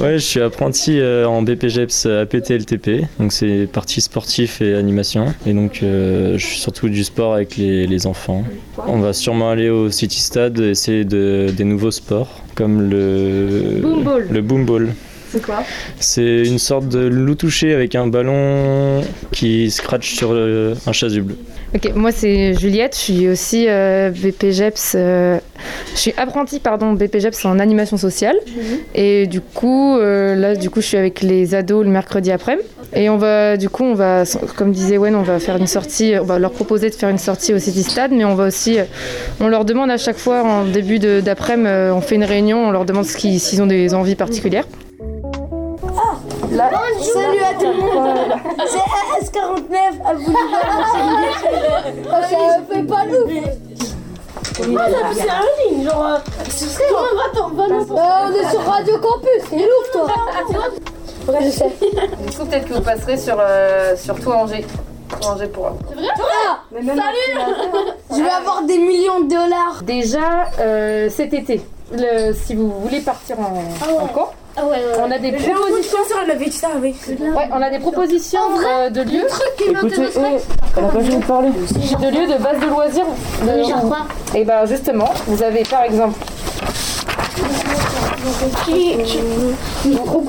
Ouais, 0.00 0.14
je 0.14 0.18
suis 0.24 0.40
apprenti 0.40 0.98
euh, 0.98 1.26
en 1.28 1.42
BPGEPS 1.42 2.06
APTLTP, 2.06 3.04
donc 3.20 3.32
c'est 3.32 3.68
partie 3.70 4.00
sportif 4.00 4.60
et 4.60 4.74
animation. 4.74 5.26
Et 5.46 5.52
donc 5.52 5.80
euh, 5.82 6.36
je 6.38 6.44
suis 6.44 6.58
surtout 6.58 6.88
du 6.88 7.04
sport 7.04 7.34
avec 7.34 7.56
les, 7.56 7.86
les 7.86 8.06
enfants. 8.06 8.42
On 8.88 8.98
va 8.98 9.12
sûrement 9.12 9.50
aller 9.50 9.70
au 9.70 9.90
City 9.90 10.20
Stade 10.20 10.58
essayer 10.58 11.04
de, 11.04 11.46
des 11.56 11.64
nouveaux 11.64 11.92
sports, 11.92 12.42
comme 12.56 12.90
le 12.90 13.78
Boom 13.82 14.02
ball. 14.02 14.26
le 14.30 14.40
boom 14.42 14.64
ball. 14.66 14.88
C'est 15.34 15.42
quoi 15.44 15.64
C'est 15.98 16.42
une 16.44 16.58
sorte 16.60 16.88
de 16.88 17.00
loup 17.00 17.34
touché 17.34 17.74
avec 17.74 17.94
un 17.96 18.06
ballon 18.06 19.02
qui 19.32 19.68
scratch 19.70 20.14
sur 20.14 20.30
euh, 20.32 20.74
un 20.86 20.92
chasuble. 20.92 21.34
Ok, 21.74 21.90
moi 21.96 22.12
c'est 22.12 22.54
Juliette, 22.54 22.94
je 22.94 23.00
suis 23.00 23.28
aussi 23.28 23.66
euh, 23.68 24.10
BPGEPS, 24.10 24.92
euh, 24.94 25.38
je 25.92 25.98
suis 25.98 26.14
apprentie 26.16 26.60
pardon 26.60 26.92
BPGEPS 26.92 27.44
en 27.46 27.58
animation 27.58 27.96
sociale 27.96 28.36
et 28.94 29.26
du 29.26 29.40
coup 29.40 29.98
euh, 29.98 30.36
là 30.36 30.54
du 30.54 30.70
coup 30.70 30.80
je 30.80 30.86
suis 30.86 30.96
avec 30.96 31.20
les 31.22 31.56
ados 31.56 31.84
le 31.84 31.90
mercredi 31.90 32.30
après 32.30 32.58
et 32.94 33.08
on 33.10 33.16
va 33.16 33.56
du 33.56 33.68
coup 33.68 33.82
on 33.82 33.94
va 33.94 34.22
comme 34.56 34.70
disait 34.70 34.98
Wen 34.98 35.16
on 35.16 35.22
va 35.22 35.40
faire 35.40 35.56
une 35.56 35.66
sortie, 35.66 36.14
on 36.20 36.24
va 36.24 36.38
leur 36.38 36.52
proposer 36.52 36.90
de 36.90 36.94
faire 36.94 37.08
une 37.08 37.18
sortie 37.18 37.52
au 37.52 37.58
City 37.58 37.82
Stade 37.82 38.12
mais 38.12 38.24
on 38.24 38.36
va 38.36 38.46
aussi 38.46 38.78
euh, 38.78 38.84
on 39.40 39.48
leur 39.48 39.64
demande 39.64 39.90
à 39.90 39.96
chaque 39.98 40.18
fois 40.18 40.44
en 40.44 40.64
début 40.64 41.00
d'après-midi 41.00 41.68
on 41.92 42.00
fait 42.02 42.14
une 42.14 42.24
réunion, 42.24 42.68
on 42.68 42.70
leur 42.70 42.84
demande 42.84 43.04
ce 43.04 43.16
qu'ils- 43.16 43.40
s'ils 43.40 43.60
ont 43.62 43.66
des 43.66 43.94
envies 43.94 44.14
particulières. 44.14 44.66
Là, 46.54 46.70
Salut 47.12 47.42
à 47.42 47.54
tout 47.54 47.66
le 47.66 47.80
monde. 47.82 48.32
C'est 48.66 49.26
S49 49.26 49.74
à 50.04 50.14
vous. 50.14 50.34
Ça 52.10 52.22
fait 52.70 52.82
pas 52.84 53.04
nous. 53.06 53.26
c'est 54.54 55.30
un 55.30 55.70
ligne, 55.70 55.84
genre. 55.84 56.20
on 57.90 58.34
est 58.34 58.50
sur 58.50 58.60
Radio 58.64 58.98
Campus, 58.98 59.42
c'est 59.50 59.56
lourd 59.56 59.86
toi. 59.92 60.06
Ouais, 61.26 61.38
je 61.42 61.48
sais. 61.52 61.70
Du 61.70 62.36
coup 62.36 62.44
peut-être 62.44 62.68
que 62.68 62.74
vous 62.74 62.82
passerez 62.82 63.16
sur, 63.16 63.36
euh, 63.40 63.96
sur 63.96 64.20
Toi 64.20 64.36
Angers? 64.36 64.66
Toi 65.08 65.30
Angers 65.32 65.46
pour 65.46 65.70
Je 66.70 68.22
vais 68.22 68.30
avoir 68.30 68.62
des 68.64 68.76
millions 68.76 69.20
de 69.20 69.30
dollars. 69.30 69.80
Déjà 69.84 70.48
euh, 70.60 71.08
cet 71.08 71.32
été, 71.32 71.62
le- 71.92 72.34
si 72.34 72.54
vous 72.54 72.68
voulez 72.78 73.00
partir 73.00 73.36
en, 73.40 73.62
en 74.02 74.06
camp, 74.08 74.32
Ah 74.56 74.66
ouais, 74.66 74.78
on 75.00 75.10
a 75.10 75.18
des 75.18 75.32
propositions. 75.32 75.98
avait 76.22 76.36
dit 76.44 76.52
ça, 76.52 76.68
oui. 76.80 76.94
Ouais, 77.08 77.48
on 77.52 77.60
a 77.60 77.70
des 77.70 77.80
propositions 77.80 78.38
euh, 78.64 78.88
de 78.88 79.02
lieux, 79.02 79.26
Écoutez, 79.68 79.94
eh, 80.16 80.20
elle 80.76 80.84
a 80.84 80.88
pas 80.88 81.00
fini 81.00 81.16
de 81.16 81.24
parler. 81.24 81.48
de 81.50 82.08
lieux 82.16 82.26
de 82.32 82.42
base 82.42 82.60
de 82.60 82.66
loisirs. 82.66 83.06
De- 83.42 83.62
genre 83.64 83.88
quoi 83.88 83.98
Et 84.34 84.44
ben 84.44 84.64
justement, 84.66 85.10
vous 85.26 85.42
avez 85.42 85.64
par 85.64 85.82
exemple 85.82 86.18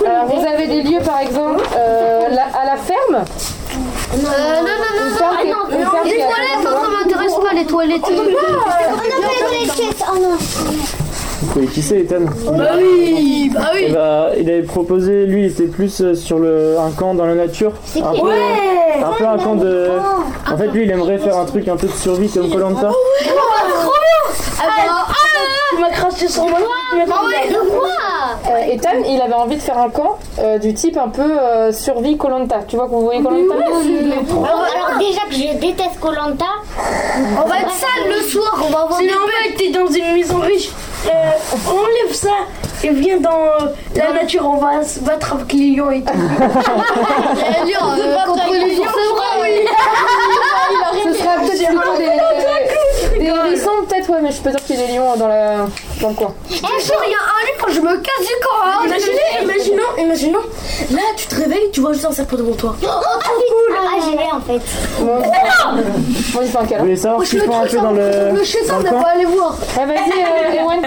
Alors 0.05 0.25
vous 0.25 0.45
avez 0.47 0.67
des 0.67 0.81
lieux 0.83 1.01
par 1.05 1.19
exemple 1.19 1.61
euh, 1.77 2.21
la- 2.29 2.59
à 2.59 2.65
la 2.65 2.77
ferme 2.77 3.15
Euh, 3.15 4.17
non, 4.17 4.23
non, 4.23 4.91
non, 4.97 5.09
non, 5.11 5.21
ah, 5.21 5.41
qui 5.41 5.49
non, 5.49 5.57
les 6.03 6.11
qui 6.11 6.17
toilettes, 6.17 6.63
ça 6.63 6.89
m'intéresse 6.89 7.35
pas, 7.35 7.53
les 7.53 7.65
toilettes. 7.65 8.01
On 8.07 8.11
a 8.11 9.29
fait 9.29 9.59
les 9.59 9.67
caisses. 9.67 10.03
Oh 10.11 10.17
non. 10.17 11.04
Vous 11.41 11.53
connaissez 11.53 11.71
qui 11.73 11.81
c'est, 11.81 11.99
Ethan 11.99 12.21
Bah 12.57 12.71
oui, 12.77 13.51
bah 13.53 13.71
Eh 13.73 13.85
oui. 13.87 13.91
bah, 13.93 14.29
il 14.39 14.49
avait 14.49 14.63
proposé, 14.63 15.25
lui, 15.25 15.45
il 15.45 15.51
était 15.51 15.65
plus 15.67 16.01
euh, 16.01 16.15
sur 16.15 16.39
le, 16.39 16.77
un 16.79 16.91
camp 16.91 17.13
dans 17.13 17.25
la 17.25 17.35
nature. 17.35 17.73
Un 17.97 18.13
peu, 18.13 18.31
un 19.03 19.11
peu 19.17 19.27
un 19.27 19.37
camp 19.37 19.55
de. 19.55 19.89
En 20.51 20.57
fait, 20.57 20.67
lui, 20.67 20.83
il 20.83 20.91
aimerait 20.91 21.17
faire 21.17 21.37
un 21.37 21.45
truc 21.45 21.67
un 21.67 21.75
peu 21.77 21.87
de 21.87 21.93
survie 21.93 22.29
comme 22.29 22.49
Colanta. 22.49 22.91
Tu 25.71 25.81
m'as 25.81 25.89
craché 25.89 26.27
sur 26.27 26.43
moi. 26.45 26.59
Tu 26.91 26.97
m'as 26.97 27.05
craché. 27.05 27.55
Euh, 28.47 28.73
Ethan, 28.73 29.03
il 29.07 29.19
avait 29.21 29.33
envie 29.33 29.55
de 29.55 29.61
faire 29.61 29.77
un 29.77 29.89
camp 29.89 30.19
euh, 30.39 30.57
du 30.59 30.73
type 30.73 30.97
un 30.97 31.09
peu 31.09 31.21
euh, 31.23 31.71
survie 31.71 32.15
Colanta. 32.17 32.59
Tu 32.67 32.75
vois 32.75 32.85
que 32.85 32.91
vous 32.91 33.01
voyez 33.01 33.21
Colanta 33.21 33.55
Alors, 33.55 34.65
alors 34.73 34.99
déjà 34.99 35.21
que 35.27 35.33
je 35.33 35.57
déteste 35.59 35.99
Colanta. 35.99 36.45
On 37.43 37.47
va 37.47 37.59
être 37.59 37.71
sale 37.71 38.07
le 38.07 38.21
soir, 38.21 38.53
on 38.67 38.71
va 38.71 38.81
avoir 38.81 38.99
Si 38.99 39.05
des 39.05 39.11
un 39.11 39.47
mec 39.47 39.57
t'es 39.57 39.69
dans 39.71 39.87
une 39.87 40.13
maison 40.13 40.39
riche, 40.39 40.69
euh, 41.07 41.31
enlève 41.69 42.13
ça 42.13 42.29
et 42.83 42.89
viens 42.89 43.17
dans 43.19 43.29
euh, 43.29 43.67
la 43.95 44.13
nature, 44.13 44.47
on 44.47 44.57
va 44.57 44.83
se 44.83 44.99
battre 44.99 45.33
avec 45.33 45.53
les 45.53 45.71
lions 45.71 45.91
et 45.91 46.01
tout. 46.03 46.13
Les 46.13 47.71
lions, 47.71 47.91
euh, 47.97 48.25
contre 48.25 48.51
les 48.53 48.75
lions, 48.75 48.83
c'est 48.93 49.13
vrai. 49.15 49.65
Ce 51.03 51.13
sera 51.13 51.35
peut-être 51.37 51.67
plutôt 51.67 51.97
des, 51.97 53.19
des 53.19 53.25
hérissons, 53.25 53.69
peut-être, 53.87 54.09
ouais, 54.09 54.21
mais 54.21 54.31
je 54.31 54.41
peux 54.41 54.49
dire 54.51 54.63
qu'il 54.65 54.79
y 54.79 54.83
a 54.83 54.87
des 54.87 54.93
lions 54.93 55.15
dans, 55.15 55.27
la, 55.27 55.65
dans 56.01 56.09
le 56.09 56.15
coin. 56.15 56.33
Eh, 56.51 56.55
il 56.55 56.59
y 56.59 56.63
a 56.63 56.65
un 56.65 57.45
livre 57.45 57.57
quand 57.65 57.71
je 57.71 57.79
me 57.81 57.97
casse 57.97 58.19
du 58.19 58.33
corps. 58.41 58.63
hein. 58.65 58.79
Imaginez, 58.85 59.43
imaginons, 59.43 59.83
imaginons. 59.97 60.39
Là, 60.91 61.01
tu 61.15 61.27
te 61.27 61.35
réveilles, 61.35 61.71
tu 61.71 61.81
vois 61.81 61.93
juste 61.93 62.05
un 62.05 62.11
serpent 62.11 62.35
devant 62.37 62.53
toi. 62.55 62.75
Ah, 62.87 63.99
j'y 64.03 64.11
vais 64.17 64.23
en 64.31 64.41
fait. 64.41 64.61
Bon, 64.99 65.21
bon, 65.21 66.41
il 66.41 66.47
fait 66.47 66.57
un 66.57 66.61
Vous 66.61 66.67
câlin. 66.67 66.81
voulez 66.81 66.95
savoir 66.95 67.23
ce 67.25 67.29
qu'ils 67.29 67.41
font 67.41 67.61
un 67.61 67.65
peu 67.67 67.77
dans 67.77 67.91
le, 67.91 68.31
Le 68.35 68.43
chétan, 68.43 68.75
on 68.79 68.83
pas 68.83 69.09
aller 69.09 69.25
voir. 69.25 69.57
Ouais, 69.77 69.85
vas-y, 69.85 70.57
euh, 70.57 70.61
Ewan. 70.61 70.81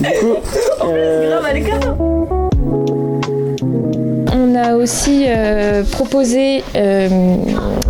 Du 0.00 0.08
coup, 0.18 0.36
euh, 0.84 1.38
On 1.40 1.44
a 1.44 1.52
aussi 4.80 5.24
euh, 5.26 5.82
proposé 5.84 6.62
euh, 6.74 7.36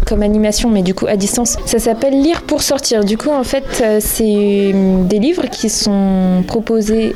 comme 0.06 0.22
animation, 0.22 0.68
mais 0.68 0.82
du 0.82 0.94
coup 0.94 1.06
à 1.06 1.16
distance, 1.16 1.56
ça 1.64 1.78
s'appelle 1.78 2.20
Lire 2.20 2.42
pour 2.42 2.62
sortir. 2.62 3.04
Du 3.04 3.16
coup, 3.16 3.30
en 3.30 3.44
fait, 3.44 3.64
euh, 3.82 3.98
c'est 4.00 4.72
des 5.08 5.18
livres 5.18 5.46
qui 5.50 5.68
sont 5.68 6.42
proposés 6.46 7.14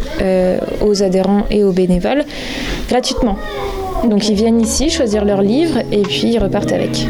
aux 0.80 1.02
adhérents 1.02 1.44
et 1.50 1.64
aux 1.64 1.72
bénévoles 1.72 2.24
gratuitement. 2.88 3.36
Donc 4.04 4.28
ils 4.28 4.34
viennent 4.34 4.60
ici 4.60 4.90
choisir 4.90 5.24
leurs 5.24 5.42
livres 5.42 5.78
et 5.90 6.02
puis 6.02 6.32
ils 6.32 6.38
repartent 6.38 6.72
avec. 6.72 7.06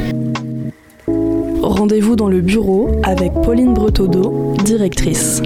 Rendez-vous 1.62 2.16
dans 2.16 2.28
le 2.28 2.40
bureau 2.40 2.90
avec 3.02 3.32
Pauline 3.42 3.74
Bretodeau, 3.74 4.54
directrice. 4.64 5.42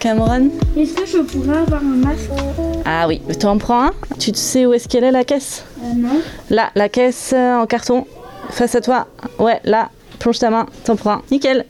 Cameron 0.00 0.48
Est-ce 0.78 0.94
que 0.94 1.06
je 1.06 1.18
pourrais 1.18 1.58
avoir 1.58 1.82
un 1.82 1.96
masque 2.06 2.30
Ah 2.86 3.06
oui, 3.06 3.20
tu 3.38 3.46
en 3.46 3.58
prends 3.58 3.84
un 3.84 3.90
Tu 4.18 4.32
sais 4.34 4.64
où 4.64 4.72
est-ce 4.72 4.88
qu'elle 4.88 5.04
est 5.04 5.10
la 5.10 5.24
caisse 5.24 5.64
Non. 5.94 6.20
Là, 6.48 6.70
la 6.74 6.88
caisse 6.88 7.32
euh, 7.36 7.56
en 7.60 7.66
carton, 7.66 8.06
face 8.48 8.74
à 8.74 8.80
toi. 8.80 9.06
Ouais, 9.38 9.60
là, 9.64 9.90
plonge 10.18 10.38
ta 10.38 10.48
main, 10.50 10.66
t'en 10.84 10.96
prends 10.96 11.12
un. 11.12 11.22
Nickel. 11.30 11.66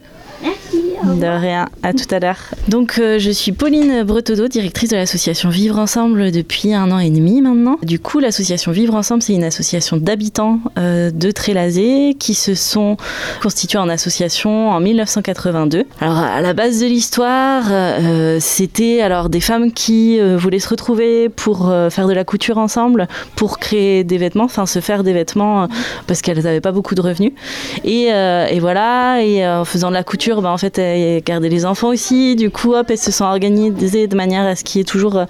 De 1.05 1.27
rien, 1.27 1.69
à 1.83 1.95
tout 1.95 2.15
à 2.15 2.19
l'heure. 2.19 2.37
Donc, 2.69 2.99
euh, 2.99 3.19
je 3.19 3.31
suis 3.31 3.53
Pauline 3.53 4.03
Bretodeau, 4.03 4.49
directrice 4.49 4.91
de 4.91 4.97
l'association 4.97 5.49
Vivre 5.49 5.79
Ensemble 5.79 6.31
depuis 6.31 6.75
un 6.75 6.91
an 6.91 6.99
et 6.99 7.09
demi 7.09 7.41
maintenant. 7.41 7.79
Du 7.83 7.99
coup, 7.99 8.19
l'association 8.19 8.71
Vivre 8.71 8.95
Ensemble, 8.95 9.23
c'est 9.23 9.33
une 9.33 9.45
association 9.45 9.97
d'habitants 9.97 10.61
euh, 10.79 11.11
de 11.11 11.31
Trélazé 11.31 12.17
qui 12.19 12.35
se 12.35 12.55
sont 12.55 12.99
constitués 13.43 13.79
en 13.79 13.89
association 13.89 14.71
en 14.71 14.81
1982. 14.81 15.85
Alors, 16.01 16.19
à 16.19 16.41
la 16.43 16.53
base 16.53 16.81
de 16.81 16.87
l'histoire, 16.87 17.65
euh, 17.71 18.37
c'était 18.41 19.01
alors 19.01 19.31
des 19.31 19.41
femmes 19.41 19.73
qui 19.73 20.21
voulaient 20.37 20.59
se 20.59 20.69
retrouver 20.69 21.29
pour 21.31 21.73
faire 21.91 22.09
de 22.09 22.13
la 22.13 22.25
couture 22.25 22.59
ensemble, 22.59 23.09
pour 23.37 23.59
créer 23.59 24.05
des 24.05 24.19
vêtements, 24.19 24.45
enfin 24.45 24.67
se 24.67 24.81
faire 24.81 25.03
des 25.03 25.13
vêtements 25.13 25.69
parce 26.07 26.21
qu'elles 26.21 26.43
n'avaient 26.43 26.61
pas 26.61 26.73
beaucoup 26.73 26.95
de 26.95 27.01
revenus. 27.01 27.33
Et, 27.85 28.09
et 28.09 28.61
voilà, 28.61 29.23
et 29.23 29.47
en 29.47 29.65
faisant 29.65 29.89
de 29.89 29.95
la 29.95 30.05
couture, 30.05 30.43
bah, 30.43 30.51
en 30.51 30.59
fait, 30.59 30.79
elles 30.79 30.90
gardaient 31.25 31.49
les 31.49 31.65
enfants 31.65 31.89
aussi. 31.89 32.37
Du 32.37 32.51
coup, 32.51 32.75
hop, 32.75 32.91
elles 32.91 32.99
se 32.99 33.13
sont 33.13 33.25
organisées 33.25 34.07
de 34.07 34.17
manière 34.17 34.45
à 34.45 34.57
ce 34.57 34.65
qu'il 34.65 34.79
y 34.79 34.83
ait 34.83 34.85
toujours 34.85 35.17
euh, 35.17 35.25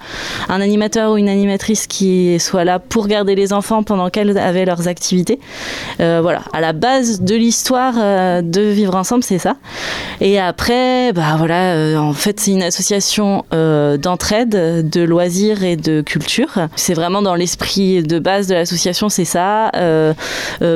un 0.49 0.61
animateur 0.61 1.11
ou 1.11 1.17
une 1.17 1.29
animatrice 1.29 1.87
qui 1.87 2.39
soit 2.39 2.63
là 2.63 2.79
pour 2.79 3.07
garder 3.07 3.35
les 3.35 3.53
enfants 3.53 3.83
pendant 3.83 4.09
qu'elles 4.09 4.37
avaient 4.37 4.65
leurs 4.65 4.87
activités. 4.87 5.39
Euh, 5.99 6.19
voilà, 6.21 6.41
à 6.53 6.61
la 6.61 6.73
base 6.73 7.21
de 7.21 7.35
l'histoire 7.35 7.95
euh, 7.97 8.41
de 8.41 8.61
Vivre 8.61 8.95
Ensemble, 8.95 9.23
c'est 9.23 9.39
ça. 9.39 9.55
Et 10.19 10.39
après, 10.39 11.13
bah 11.13 11.35
voilà, 11.37 12.01
en 12.01 12.13
fait, 12.13 12.39
c'est 12.39 12.51
une 12.51 12.63
association 12.63 13.43
d'entraide, 13.51 14.89
de 14.89 15.01
loisirs 15.01 15.63
et 15.63 15.75
de 15.75 16.01
culture. 16.01 16.67
C'est 16.75 16.93
vraiment 16.93 17.21
dans 17.21 17.35
l'esprit 17.35 18.03
de 18.03 18.19
base 18.19 18.47
de 18.47 18.53
l'association, 18.53 19.09
c'est 19.09 19.25
ça, 19.25 19.71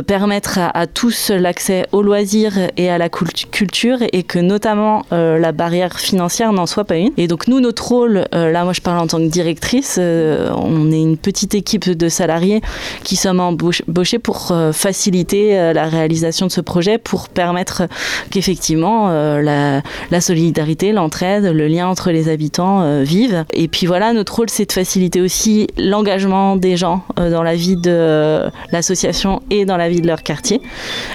permettre 0.07 0.59
à, 0.59 0.77
à 0.77 0.87
tous 0.87 1.29
l'accès 1.29 1.85
aux 1.91 2.01
loisirs 2.01 2.53
et 2.77 2.89
à 2.89 2.97
la 2.97 3.09
cult- 3.09 3.49
culture 3.51 3.97
et 4.11 4.23
que 4.23 4.39
notamment 4.39 4.74
euh, 5.11 5.37
la 5.39 5.51
barrière 5.51 5.99
financière 5.99 6.51
n'en 6.53 6.65
soit 6.65 6.83
pas 6.83 6.97
une. 6.97 7.11
Et 7.17 7.27
donc 7.27 7.47
nous, 7.47 7.59
notre 7.59 7.87
rôle, 7.87 8.25
euh, 8.33 8.51
là, 8.51 8.63
moi, 8.63 8.73
je 8.73 8.81
parle 8.81 8.99
en 8.99 9.07
tant 9.07 9.17
que 9.17 9.27
directrice, 9.27 9.97
euh, 9.99 10.49
on 10.55 10.91
est 10.91 11.01
une 11.01 11.17
petite 11.17 11.55
équipe 11.55 11.89
de 11.89 12.09
salariés 12.09 12.61
qui 13.03 13.15
sommes 13.15 13.39
embauch- 13.39 13.81
embauchés 13.87 14.19
pour 14.19 14.51
faciliter 14.73 15.73
la 15.73 15.85
réalisation 15.85 16.47
de 16.47 16.51
ce 16.51 16.61
projet, 16.61 16.97
pour 16.97 17.29
permettre 17.29 17.83
qu'effectivement 18.29 19.09
la, 19.09 19.81
la 20.11 20.21
solidarité, 20.21 20.91
l'entraide, 20.91 21.45
le 21.45 21.67
lien 21.67 21.87
entre 21.87 22.11
les 22.11 22.29
habitants 22.29 23.01
vivent. 23.03 23.45
Et 23.53 23.67
puis 23.67 23.87
voilà, 23.87 24.13
notre 24.13 24.35
rôle, 24.35 24.49
c'est 24.49 24.65
de 24.65 24.71
faciliter 24.71 25.21
aussi 25.21 25.67
l'engagement 25.77 26.55
des 26.55 26.77
gens 26.77 27.03
dans 27.17 27.43
la 27.43 27.55
vie 27.55 27.75
de 27.75 28.41
l'association 28.71 29.41
et 29.49 29.65
dans 29.65 29.77
la 29.77 29.89
vie 29.89 30.01
de 30.01 30.07
leur 30.07 30.23
quartier 30.23 30.61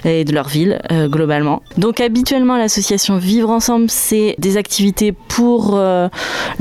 et 0.05 0.25
de 0.25 0.33
leur 0.33 0.49
ville 0.49 0.81
globalement. 0.91 1.63
Donc 1.79 2.01
habituellement, 2.01 2.57
l'association 2.57 3.19
Vivre 3.19 3.50
Ensemble, 3.51 3.91
c'est 3.91 4.37
des 4.39 4.57
activités 4.57 5.11
pour 5.11 5.73
euh, 5.75 6.09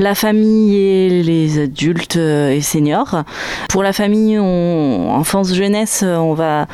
la 0.00 0.16
famille 0.16 0.76
et 0.76 1.22
les 1.22 1.60
adultes 1.60 2.16
euh, 2.16 2.50
et 2.50 2.62
seniors. 2.62 3.22
Pour 3.68 3.84
la 3.84 3.92
famille, 3.92 4.38
enfance, 4.38 5.54
jeunesse, 5.54 6.02
on 6.04 6.34
va, 6.34 6.66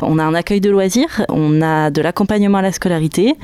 on 0.00 0.20
a 0.20 0.22
un 0.22 0.34
accueil 0.34 0.60
de 0.60 0.70
loisirs, 0.70 1.26
on 1.28 1.60
a 1.60 1.90
de 1.90 2.00
l'accompagnement 2.02 2.58
à 2.58 2.62
la 2.62 2.70
scolarité, 2.70 3.34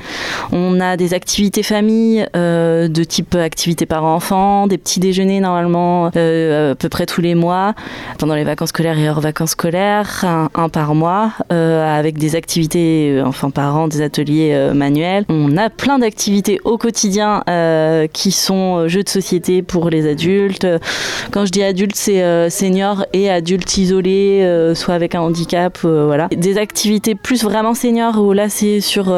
on 0.53 0.79
a 0.79 0.95
des 0.95 1.13
activités 1.13 1.63
famille 1.63 2.25
euh, 2.35 2.87
de 2.87 3.03
type 3.03 3.35
activités 3.35 3.85
parents-enfants, 3.85 4.67
des 4.67 4.77
petits 4.77 5.01
déjeuners 5.01 5.41
normalement 5.41 6.05
à 6.05 6.11
peu 6.11 6.89
près 6.89 7.05
tous 7.05 7.21
les 7.21 7.35
mois, 7.35 7.73
pendant 8.19 8.35
les 8.35 8.45
vacances 8.45 8.69
scolaires 8.69 8.97
et 8.97 9.09
hors 9.09 9.19
vacances 9.19 9.51
scolaires, 9.51 10.23
un, 10.23 10.49
un 10.55 10.69
par 10.69 10.95
mois, 10.95 11.33
avec 11.49 12.17
des 12.17 12.35
activités 12.35 13.21
enfants-parents, 13.25 13.89
des 13.89 14.01
ateliers 14.01 14.71
manuels. 14.73 15.25
On 15.27 15.57
a 15.57 15.69
plein 15.69 15.99
d'activités 15.99 16.20
au 16.63 16.77
quotidien 16.77 17.43
euh, 17.49 18.07
qui 18.07 18.31
sont 18.31 18.77
euh, 18.77 18.87
jeux 18.87 19.03
de 19.03 19.09
société 19.09 19.61
pour 19.61 19.89
les 19.89 20.09
adultes. 20.09 20.67
Quand 21.31 21.45
je 21.45 21.51
dis 21.51 21.63
adultes, 21.63 21.95
c'est 21.95 22.21
euh, 22.21 22.49
seniors 22.49 23.05
et 23.13 23.29
adultes 23.29 23.77
isolés, 23.77 24.41
euh, 24.43 24.75
soit 24.75 24.93
avec 24.93 25.15
un 25.15 25.21
handicap, 25.21 25.79
voilà. 25.81 26.27
Des 26.35 26.57
activités 26.57 27.15
plus 27.15 27.43
vraiment 27.43 27.73
seniors 27.73 28.19
où 28.19 28.33
là 28.33 28.49
c'est 28.49 28.81
sur 28.81 29.13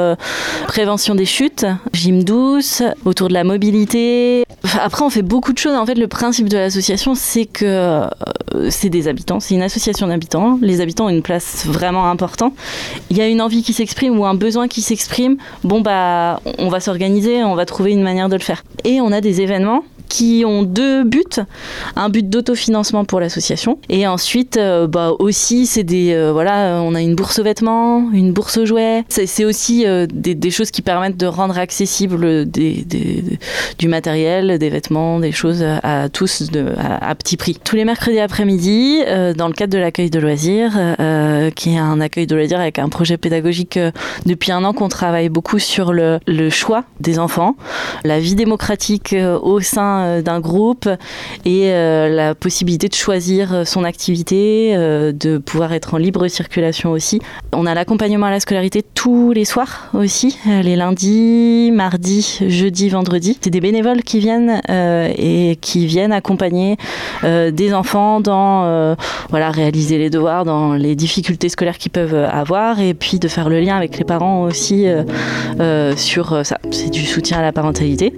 prévention 0.67 1.15
des 1.15 1.25
chutes, 1.25 1.65
gym 1.93 2.24
douce, 2.24 2.83
autour 3.05 3.27
de 3.27 3.33
la 3.33 3.43
mobilité. 3.43 4.45
Après, 4.81 5.03
on 5.03 5.10
fait 5.10 5.22
beaucoup 5.22 5.53
de 5.53 5.57
choses. 5.57 5.75
En 5.75 5.86
fait, 5.86 5.95
le 5.95 6.07
principe 6.07 6.50
de 6.50 6.57
l'association, 6.57 7.15
c'est 7.15 7.45
que 7.45 8.01
c'est 8.69 8.89
des 8.89 9.07
habitants, 9.07 9.39
c'est 9.39 9.55
une 9.55 9.62
association 9.62 10.07
d'habitants. 10.07 10.57
Les 10.62 10.81
habitants 10.81 11.05
ont 11.05 11.10
une 11.10 11.22
place 11.22 11.65
vraiment 11.65 12.10
importante. 12.10 12.53
Il 13.10 13.17
y 13.17 13.22
a 13.22 13.27
une 13.27 13.41
envie 13.41 13.63
qui 13.63 13.74
s'exprime 13.74 14.17
ou 14.19 14.25
un 14.25 14.36
besoin 14.36 14.67
qui 14.67 14.81
s'exprime. 14.81 15.38
Bon, 15.63 15.81
bah, 15.81 16.39
on 16.57 16.69
va 16.69 16.79
on 17.45 17.55
va 17.55 17.65
trouver 17.65 17.91
une 17.91 18.03
manière 18.03 18.29
de 18.29 18.35
le 18.35 18.41
faire. 18.41 18.63
Et 18.83 19.01
on 19.01 19.12
a 19.12 19.21
des 19.21 19.41
événements 19.41 19.83
qui 20.09 20.43
ont 20.45 20.62
deux 20.62 21.03
buts. 21.03 21.23
Un 21.95 22.09
but 22.09 22.29
d'autofinancement 22.29 23.03
pour 23.03 23.19
l'association. 23.19 23.79
Et 23.89 24.05
ensuite, 24.05 24.57
euh, 24.57 24.85
bah, 24.85 25.13
aussi, 25.17 25.65
c'est 25.65 25.83
des. 25.83 26.13
euh, 26.13 26.31
voilà, 26.31 26.81
on 26.83 26.93
a 26.93 27.01
une 27.01 27.15
bourse 27.15 27.39
aux 27.39 27.43
vêtements, 27.43 28.12
une 28.12 28.31
bourse 28.31 28.57
aux 28.57 28.65
jouets. 28.65 29.03
C'est 29.09 29.45
aussi 29.45 29.88
euh, 29.88 30.05
des, 30.12 30.51
choses 30.51 30.69
qui 30.69 30.83
permettent 30.83 31.17
de 31.17 31.25
rendre 31.25 31.57
accessible 31.57 32.45
du 32.45 33.88
matériel, 33.88 34.59
des 34.59 34.69
vêtements, 34.69 35.19
des 35.19 35.31
choses 35.31 35.63
à, 35.63 36.09
tous 36.09 36.51
à, 36.77 37.15
petit 37.15 37.38
prix. 37.38 37.57
Tous 37.63 37.75
les 37.75 37.85
mercredis 37.85 38.19
après-midi, 38.19 39.00
dans 39.35 39.47
le 39.47 39.53
cadre 39.53 39.73
de 39.73 39.79
l'accueil 39.79 40.09
de 40.09 40.19
loisirs, 40.19 40.73
qui 41.55 41.73
est 41.73 41.77
un 41.77 42.00
accueil 42.01 42.27
de 42.27 42.35
loisirs 42.35 42.59
avec 42.59 42.77
un 42.77 42.89
projet 42.89 43.17
pédagogique 43.17 43.79
depuis 44.25 44.51
un 44.51 44.63
an 44.63 44.73
qu'on 44.73 44.89
travaille 44.89 45.29
beaucoup 45.29 45.59
sur 45.59 45.93
le 45.93 46.50
choix 46.50 46.72
des 46.99 47.19
enfants, 47.19 47.55
la 48.03 48.19
vie 48.19 48.35
démocratique 48.35 49.13
euh, 49.13 49.37
au 49.39 49.59
sein 49.59 49.73
sein 49.73 50.21
d'un 50.21 50.39
groupe 50.39 50.87
et 51.45 51.69
la 51.71 52.35
possibilité 52.35 52.87
de 52.87 52.93
choisir 52.93 53.67
son 53.67 53.83
activité, 53.83 54.75
de 54.75 55.37
pouvoir 55.39 55.73
être 55.73 55.95
en 55.95 55.97
libre 55.97 56.27
circulation 56.27 56.91
aussi. 56.91 57.19
On 57.53 57.65
a 57.65 57.73
l'accompagnement 57.73 58.27
à 58.27 58.31
la 58.31 58.39
scolarité 58.39 58.83
tous 58.93 59.31
les 59.31 59.45
soirs 59.45 59.89
aussi, 59.93 60.37
les 60.45 60.75
lundis, 60.75 61.71
mardis, 61.73 62.39
jeudi, 62.47 62.89
vendredi. 62.89 63.37
C'est 63.41 63.49
des 63.49 63.61
bénévoles 63.61 64.03
qui 64.03 64.19
viennent 64.19 64.61
et 64.69 65.57
qui 65.59 65.87
viennent 65.87 66.13
accompagner 66.13 66.77
des 67.23 67.73
enfants 67.73 68.19
dans 68.19 68.95
voilà 69.29 69.49
réaliser 69.49 69.97
les 69.97 70.09
devoirs, 70.09 70.45
dans 70.45 70.73
les 70.73 70.95
difficultés 70.95 71.49
scolaires 71.49 71.77
qu'ils 71.79 71.91
peuvent 71.91 72.27
avoir 72.31 72.79
et 72.79 72.93
puis 72.93 73.17
de 73.17 73.27
faire 73.27 73.49
le 73.49 73.59
lien 73.59 73.75
avec 73.75 73.97
les 73.97 74.05
parents 74.05 74.43
aussi 74.43 74.85
sur 75.95 76.45
ça. 76.45 76.59
C'est 76.72 76.89
du 76.89 77.05
soutien 77.05 77.39
à 77.39 77.41
la 77.41 77.51
parentalité. 77.51 78.13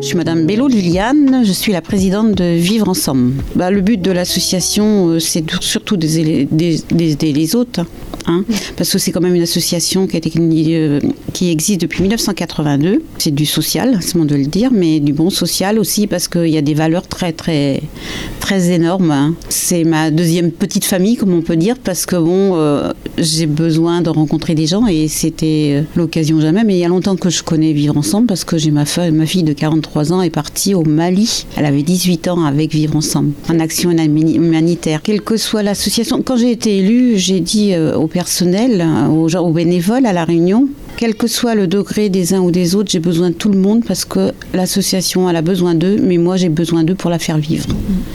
Je 0.00 0.06
suis 0.06 0.16
Madame 0.16 0.46
Bello 0.46 0.68
Liliane, 0.68 1.42
je 1.44 1.52
suis 1.52 1.72
la 1.72 1.80
présidente 1.80 2.32
de 2.32 2.56
Vivre 2.56 2.88
Ensemble. 2.88 3.34
Bah, 3.54 3.70
le 3.70 3.80
but 3.80 4.00
de 4.00 4.10
l'association, 4.10 5.08
euh, 5.08 5.18
c'est 5.18 5.44
surtout 5.60 5.96
d'aider 5.96 7.32
les 7.32 7.56
autres. 7.56 7.86
Hein, 8.26 8.44
parce 8.76 8.90
que 8.90 8.98
c'est 8.98 9.12
quand 9.12 9.20
même 9.20 9.34
une 9.34 9.42
association 9.42 10.06
qui, 10.06 10.20
euh, 10.74 11.00
existe 11.42 11.82
depuis 11.82 12.00
1982. 12.02 13.02
C'est 13.18 13.34
du 13.34 13.44
social, 13.44 13.98
c'est 14.00 14.16
bon 14.16 14.24
de 14.24 14.34
le 14.34 14.46
dire, 14.46 14.70
mais 14.72 14.98
du 15.00 15.12
bon 15.12 15.28
social 15.28 15.78
aussi 15.78 16.06
parce 16.06 16.26
qu'il 16.26 16.48
y 16.48 16.56
a 16.56 16.62
des 16.62 16.72
valeurs 16.72 17.06
très 17.06 17.32
très 17.32 17.82
très 18.40 18.70
énormes. 18.70 19.10
Hein. 19.10 19.34
C'est 19.50 19.84
ma 19.84 20.10
deuxième 20.10 20.52
petite 20.52 20.86
famille, 20.86 21.16
comme 21.16 21.34
on 21.34 21.42
peut 21.42 21.56
dire, 21.56 21.76
parce 21.76 22.06
que 22.06 22.16
bon, 22.16 22.56
euh, 22.56 22.92
j'ai 23.18 23.46
besoin 23.46 24.00
de 24.00 24.08
rencontrer 24.08 24.54
des 24.54 24.66
gens 24.66 24.86
et 24.86 25.08
c'était 25.08 25.82
euh, 25.82 25.82
l'occasion 25.96 26.40
jamais. 26.40 26.64
Mais 26.64 26.76
il 26.76 26.80
y 26.80 26.84
a 26.84 26.88
longtemps 26.88 27.16
que 27.16 27.28
je 27.28 27.42
connais 27.42 27.72
Vivre 27.72 27.96
Ensemble 27.96 28.26
parce 28.26 28.44
que 28.44 28.56
j'ai 28.56 28.70
ma, 28.70 28.84
ma 29.12 29.26
fille 29.26 29.42
de 29.42 29.52
43 29.52 30.14
ans 30.14 30.22
est 30.22 30.30
partie 30.30 30.74
au 30.74 30.82
Mali. 30.82 31.44
Elle 31.56 31.66
avait 31.66 31.82
18 31.82 32.28
ans 32.28 32.44
avec 32.44 32.72
Vivre 32.72 32.96
Ensemble 32.96 33.32
en 33.50 33.60
action 33.60 33.90
humanitaire. 33.90 35.02
Quelle 35.02 35.20
que 35.20 35.36
soit 35.36 35.62
l'association, 35.62 36.22
quand 36.22 36.36
j'ai 36.36 36.52
été 36.52 36.78
élue, 36.78 37.18
j'ai 37.18 37.40
dit 37.40 37.74
au 37.76 38.06
personnel, 38.14 38.80
hein, 38.80 39.10
aux, 39.10 39.34
aux 39.34 39.52
bénévoles 39.52 40.06
à 40.06 40.12
la 40.12 40.24
réunion, 40.24 40.68
quel 40.96 41.16
que 41.16 41.26
soit 41.26 41.56
le 41.56 41.66
degré 41.66 42.08
des 42.08 42.32
uns 42.32 42.40
ou 42.40 42.52
des 42.52 42.76
autres, 42.76 42.90
j'ai 42.92 43.00
besoin 43.00 43.30
de 43.30 43.34
tout 43.34 43.48
le 43.48 43.58
monde 43.58 43.84
parce 43.84 44.04
que 44.04 44.30
l'association 44.54 45.26
a 45.26 45.42
besoin 45.42 45.74
d'eux, 45.74 45.98
mais 46.00 46.16
moi 46.16 46.36
j'ai 46.36 46.48
besoin 46.48 46.84
d'eux 46.84 46.94
pour 46.94 47.10
la 47.10 47.18
faire 47.18 47.38
vivre. 47.38 47.66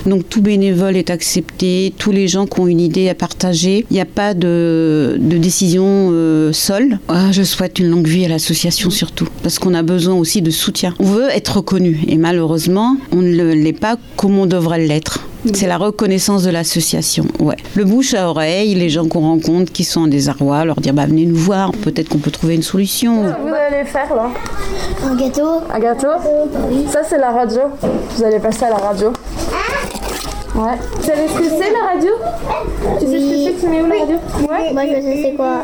Donc 0.05 0.29
tout 0.29 0.41
bénévole 0.41 0.95
est 0.95 1.09
accepté, 1.09 1.93
tous 1.97 2.11
les 2.11 2.29
gens 2.29 2.45
qui 2.45 2.61
ont 2.61 2.67
une 2.67 2.79
idée 2.79 3.09
à 3.09 3.13
partager. 3.13 3.85
Il 3.91 3.93
n'y 3.93 3.99
a 3.99 4.05
pas 4.05 4.33
de, 4.33 5.17
décision 5.19 5.83
euh, 5.85 6.53
seule. 6.53 6.99
Ah, 7.09 7.33
je 7.33 7.43
souhaite 7.43 7.79
une 7.79 7.89
longue 7.89 8.07
vie 8.07 8.23
à 8.23 8.29
l'association 8.29 8.89
surtout 8.89 9.27
parce 9.43 9.59
qu'on 9.59 9.73
a 9.73 9.83
besoin 9.83 10.15
aussi 10.15 10.41
de 10.41 10.49
soutien. 10.49 10.95
On 10.99 11.05
veut 11.05 11.29
être 11.29 11.57
reconnu 11.57 11.99
et 12.07 12.15
malheureusement 12.15 12.95
on 13.11 13.17
ne 13.21 13.53
l'est 13.53 13.73
pas 13.73 13.97
comme 14.15 14.39
on 14.39 14.45
devrait 14.45 14.87
l'être. 14.87 15.28
C'est 15.53 15.67
la 15.67 15.77
reconnaissance 15.77 16.43
de 16.43 16.51
l'association, 16.51 17.25
ouais. 17.39 17.55
Le 17.75 17.85
bouche 17.85 18.13
à 18.13 18.29
oreille, 18.29 18.75
les 18.75 18.89
gens 18.89 19.07
qu'on 19.07 19.21
rencontre 19.21 19.71
qui 19.71 19.85
sont 19.85 20.01
en 20.01 20.07
désarroi, 20.07 20.65
leur 20.65 20.75
dire 20.81 20.93
bah 20.93 21.05
venez 21.05 21.25
nous 21.25 21.35
voir, 21.37 21.71
peut-être 21.71 22.09
qu'on 22.09 22.17
peut 22.17 22.29
trouver 22.31 22.55
une 22.55 22.61
solution. 22.63 23.23
Vous 23.23 23.53
allez 23.53 23.85
faire 23.85 24.13
là 24.13 24.29
Un 25.05 25.15
gâteau. 25.15 25.61
Un 25.73 25.79
gâteau 25.79 26.07
Oui. 26.69 26.85
Ça 26.91 27.03
c'est 27.07 27.17
la 27.17 27.31
radio. 27.31 27.61
Vous 28.17 28.23
allez 28.23 28.39
passer 28.39 28.65
à 28.65 28.69
la 28.71 28.75
radio. 28.77 29.13
Ouais. 30.55 30.75
Vous 30.97 31.03
savez 31.03 31.27
ce 31.29 31.37
que 31.37 31.43
c'est 31.45 31.71
la 31.71 31.87
radio 31.93 32.11
Tu 32.99 33.05
sais 33.05 33.19
ce 33.19 33.29
que 33.29 33.59
c'est 33.59 33.65
Tu 33.65 33.67
mets 33.69 33.81
où 33.81 33.87
la 33.87 33.99
radio 33.99 34.15
Ouais. 34.41 34.73
Moi 34.73 34.83
je 34.87 35.01
sais 35.01 35.21
c'est 35.23 35.35
quoi. 35.35 35.63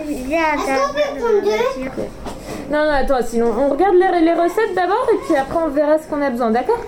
Non, 2.72 2.80
non, 2.86 2.92
attends, 2.92 3.26
sinon 3.30 3.48
on 3.60 3.70
regarde 3.74 3.96
les, 3.96 4.22
les 4.26 4.34
recettes 4.34 4.74
d'abord 4.74 5.06
et 5.14 5.18
puis 5.26 5.36
après 5.36 5.60
on 5.66 5.70
verra 5.70 5.98
ce 6.00 6.08
qu'on 6.10 6.22
a 6.22 6.30
besoin, 6.30 6.50
d'accord 6.50 6.80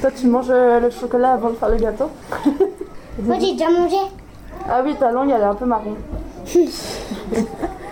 toi, 0.00 0.10
tu 0.10 0.26
manges 0.26 0.46
euh, 0.50 0.80
le 0.80 0.90
chocolat 0.90 1.32
avant 1.32 1.50
de 1.50 1.54
faire 1.54 1.68
le 1.68 1.76
gâteau 1.76 2.10
Moi, 3.22 3.36
j'ai 3.40 3.52
déjà 3.52 3.70
mangé. 3.70 3.96
Ah 4.68 4.82
oui, 4.84 4.94
ta 4.98 5.10
langue, 5.10 5.30
elle 5.30 5.40
est 5.40 5.44
un 5.44 5.54
peu 5.54 5.64
marron. 5.64 5.94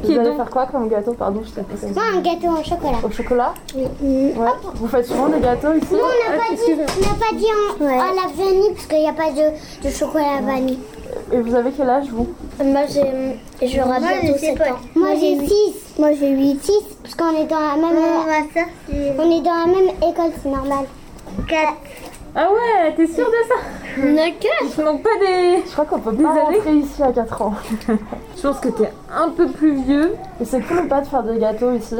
Vous 0.04 0.18
allez 0.18 0.34
faire 0.34 0.50
quoi 0.50 0.66
comme 0.66 0.88
gâteau 0.88 1.14
Pardon, 1.14 1.40
je 1.44 1.50
t'ai 1.50 1.62
posé. 1.62 1.88
Moi, 1.94 2.02
un 2.14 2.20
gâteau 2.20 2.48
au 2.48 2.62
chocolat. 2.62 2.98
Au 3.02 3.10
chocolat 3.10 3.54
Oui. 3.74 3.84
Ouais. 4.02 4.48
Vous 4.74 4.86
faites 4.86 5.06
souvent 5.06 5.28
des 5.28 5.40
gâteaux 5.40 5.72
ici 5.72 5.92
Non, 5.92 5.98
on 6.00 6.30
n'a 6.30 6.38
pas, 6.38 6.54
dit, 6.54 6.74
pas 7.18 7.36
dit 7.36 7.46
en, 7.80 7.86
à 7.86 8.12
la 8.14 8.32
vanille 8.36 8.70
parce 8.74 8.86
qu'il 8.86 8.98
n'y 8.98 9.08
a 9.08 9.12
pas 9.12 9.30
de, 9.30 9.86
de 9.86 9.90
chocolat 9.92 10.36
à 10.38 10.42
vanille. 10.42 10.78
Et 11.32 11.40
vous 11.40 11.54
avez 11.54 11.70
quel 11.70 11.88
âge 11.88 12.06
vous? 12.10 12.28
Moi 12.62 12.82
j'ai 12.86 13.02
bientôt 13.60 14.38
7 14.38 14.60
ans. 14.60 14.76
Moi 14.94 15.08
j'ai 15.18 15.46
6. 15.46 15.98
Moi 15.98 16.10
j'ai 16.12 16.30
8 16.30 16.62
6 16.62 16.72
parce 17.02 17.14
qu'on 17.14 17.40
est 17.40 17.46
dans 17.46 17.60
la 17.60 17.76
même 17.76 17.96
on 19.18 19.30
est 19.30 19.40
dans 19.40 19.54
la 19.54 19.66
même 19.66 19.88
école, 20.10 20.32
c'est 20.42 20.50
normal. 20.50 20.84
4. 21.48 21.74
Ah 22.36 22.48
ouais, 22.50 22.92
t'es 22.96 23.06
sûre 23.06 23.26
de 23.26 23.48
ça? 23.48 23.54
On 24.02 24.16
a 24.16 24.30
4 24.30 24.40
Il 24.64 24.70
te 24.70 24.80
manque 24.82 25.02
pas 25.02 25.16
des. 25.20 25.62
Je 25.64 25.72
crois 25.72 25.84
qu'on 25.84 26.00
peut 26.00 26.14
pas 26.14 26.32
rentrer 26.32 26.72
ici 26.74 27.02
à 27.02 27.12
4 27.12 27.42
ans. 27.42 27.54
Je 28.36 28.42
pense 28.42 28.58
que 28.58 28.68
t'es 28.70 28.90
un 29.14 29.28
peu 29.28 29.48
plus 29.48 29.74
vieux. 29.82 30.14
Et 30.40 30.44
c'est 30.44 30.60
cool 30.62 30.78
ou 30.80 30.88
pas 30.88 31.00
de 31.00 31.06
faire 31.06 31.22
des 31.22 31.38
gâteaux 31.38 31.72
ici 31.72 31.96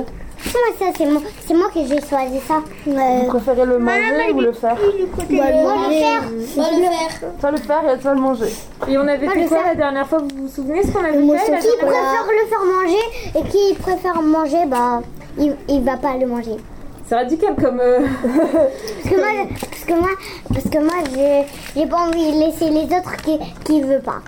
moi, 0.52 0.76
ça, 0.78 0.84
c'est 0.96 1.06
moi, 1.06 1.20
c'est 1.46 1.54
moi 1.54 1.66
que 1.72 1.80
j'ai 1.80 2.00
choisi 2.00 2.40
ça. 2.40 2.62
Vous 2.86 3.26
préférez 3.28 3.66
le 3.66 3.78
manger 3.78 4.32
ou 4.34 4.40
le 4.40 4.52
faire 4.52 4.76
Moi, 4.76 4.92
le 4.98 5.94
faire. 5.94 6.22
Moi, 6.56 6.66
le 6.70 6.82
faire. 6.82 7.30
Toi, 7.40 7.50
le 7.50 7.56
faire 7.56 7.90
et 7.90 7.98
toi, 7.98 8.14
le 8.14 8.20
manger. 8.20 8.52
Et 8.88 8.98
on 8.98 9.06
avait 9.08 9.28
fait 9.28 9.46
quoi 9.46 9.62
la 9.66 9.74
dernière 9.74 10.06
fois? 10.06 10.18
Vous 10.18 10.42
vous 10.42 10.48
souvenez 10.48 10.82
ce 10.82 10.92
qu'on 10.92 11.04
avait 11.04 11.38
fait 11.38 11.58
Qui 11.58 11.76
préfère 11.78 12.26
le 12.28 12.48
faire 12.48 12.64
manger 12.64 13.38
et 13.38 13.42
qui 13.50 13.74
préfère 13.74 14.22
manger, 14.22 14.66
bah, 14.66 15.02
il, 15.38 15.56
il 15.68 15.82
va 15.82 15.96
pas 15.96 16.16
le 16.16 16.26
manger. 16.26 16.56
C'est 17.06 17.16
radical 17.16 17.54
comme. 17.54 17.80
Euh, 17.80 18.00
parce 18.22 19.14
que 19.14 19.16
moi, 19.16 19.28
parce 19.60 19.84
que 19.84 19.92
moi, 19.92 20.10
parce 20.48 20.64
que 20.70 20.78
moi 20.78 21.46
j'ai 21.76 21.86
pas 21.86 22.08
envie 22.08 22.32
de 22.32 22.38
laisser 22.38 22.70
les 22.70 22.84
autres 22.84 23.16
qui, 23.22 23.38
qui 23.64 23.82
veulent 23.82 24.00
pas. 24.00 24.20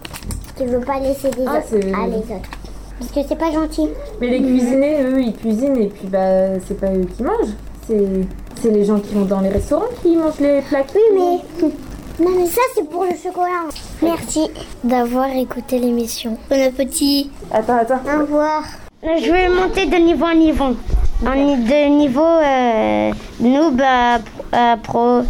Qui 0.57 0.67
veulent 0.67 0.85
pas 0.85 0.99
laisser 1.01 1.31
les 1.39 1.45
ah, 1.47 1.59
autres 1.59 1.75
à 1.75 2.07
les 2.07 2.19
autres. 2.19 2.51
Parce 2.99 3.12
que 3.12 3.21
c'est 3.29 3.39
pas 3.39 3.51
gentil. 3.51 3.89
Mais 4.21 4.29
les 4.29 4.43
cuisiniers, 4.43 5.03
eux, 5.03 5.21
ils 5.21 5.35
cuisinent 5.35 5.77
et 5.77 5.89
puis 5.89 6.07
bah, 6.09 6.59
c'est 6.67 6.79
pas 6.79 6.93
eux 6.93 7.07
qui 7.17 7.23
mangent. 7.23 7.55
C'est 7.87 8.71
les 8.71 8.85
gens 8.85 8.99
qui 8.99 9.15
vont 9.15 9.25
dans 9.25 9.41
les 9.41 9.51
restaurants 9.51 9.87
qui 10.03 10.17
mangent 10.17 10.41
les 10.41 10.61
plats. 10.62 10.85
Oui, 10.95 11.01
mais. 11.15 11.71
Non, 12.19 12.31
mais 12.35 12.47
ça, 12.47 12.62
c'est 12.75 12.89
pour 12.89 13.05
le 13.05 13.11
chocolat. 13.11 13.67
Merci 14.03 14.51
d'avoir 14.83 15.29
écouté 15.37 15.79
l'émission. 15.79 16.39
Bon 16.49 16.61
appétit. 16.62 17.31
Attends, 17.51 17.77
attends. 17.77 18.01
Au 18.07 18.21
revoir. 18.21 18.62
Je 19.03 19.31
vais 19.31 19.49
monter 19.49 19.87
de 19.87 19.97
niveau 19.97 20.25
en 20.25 20.35
niveau. 20.35 20.77
En 21.25 21.57
de 21.57 21.89
niveau 21.89 22.21
euh, 22.23 23.11
noob 23.41 23.81
à, 23.81 24.19
à 24.53 24.77
pro. 24.77 25.23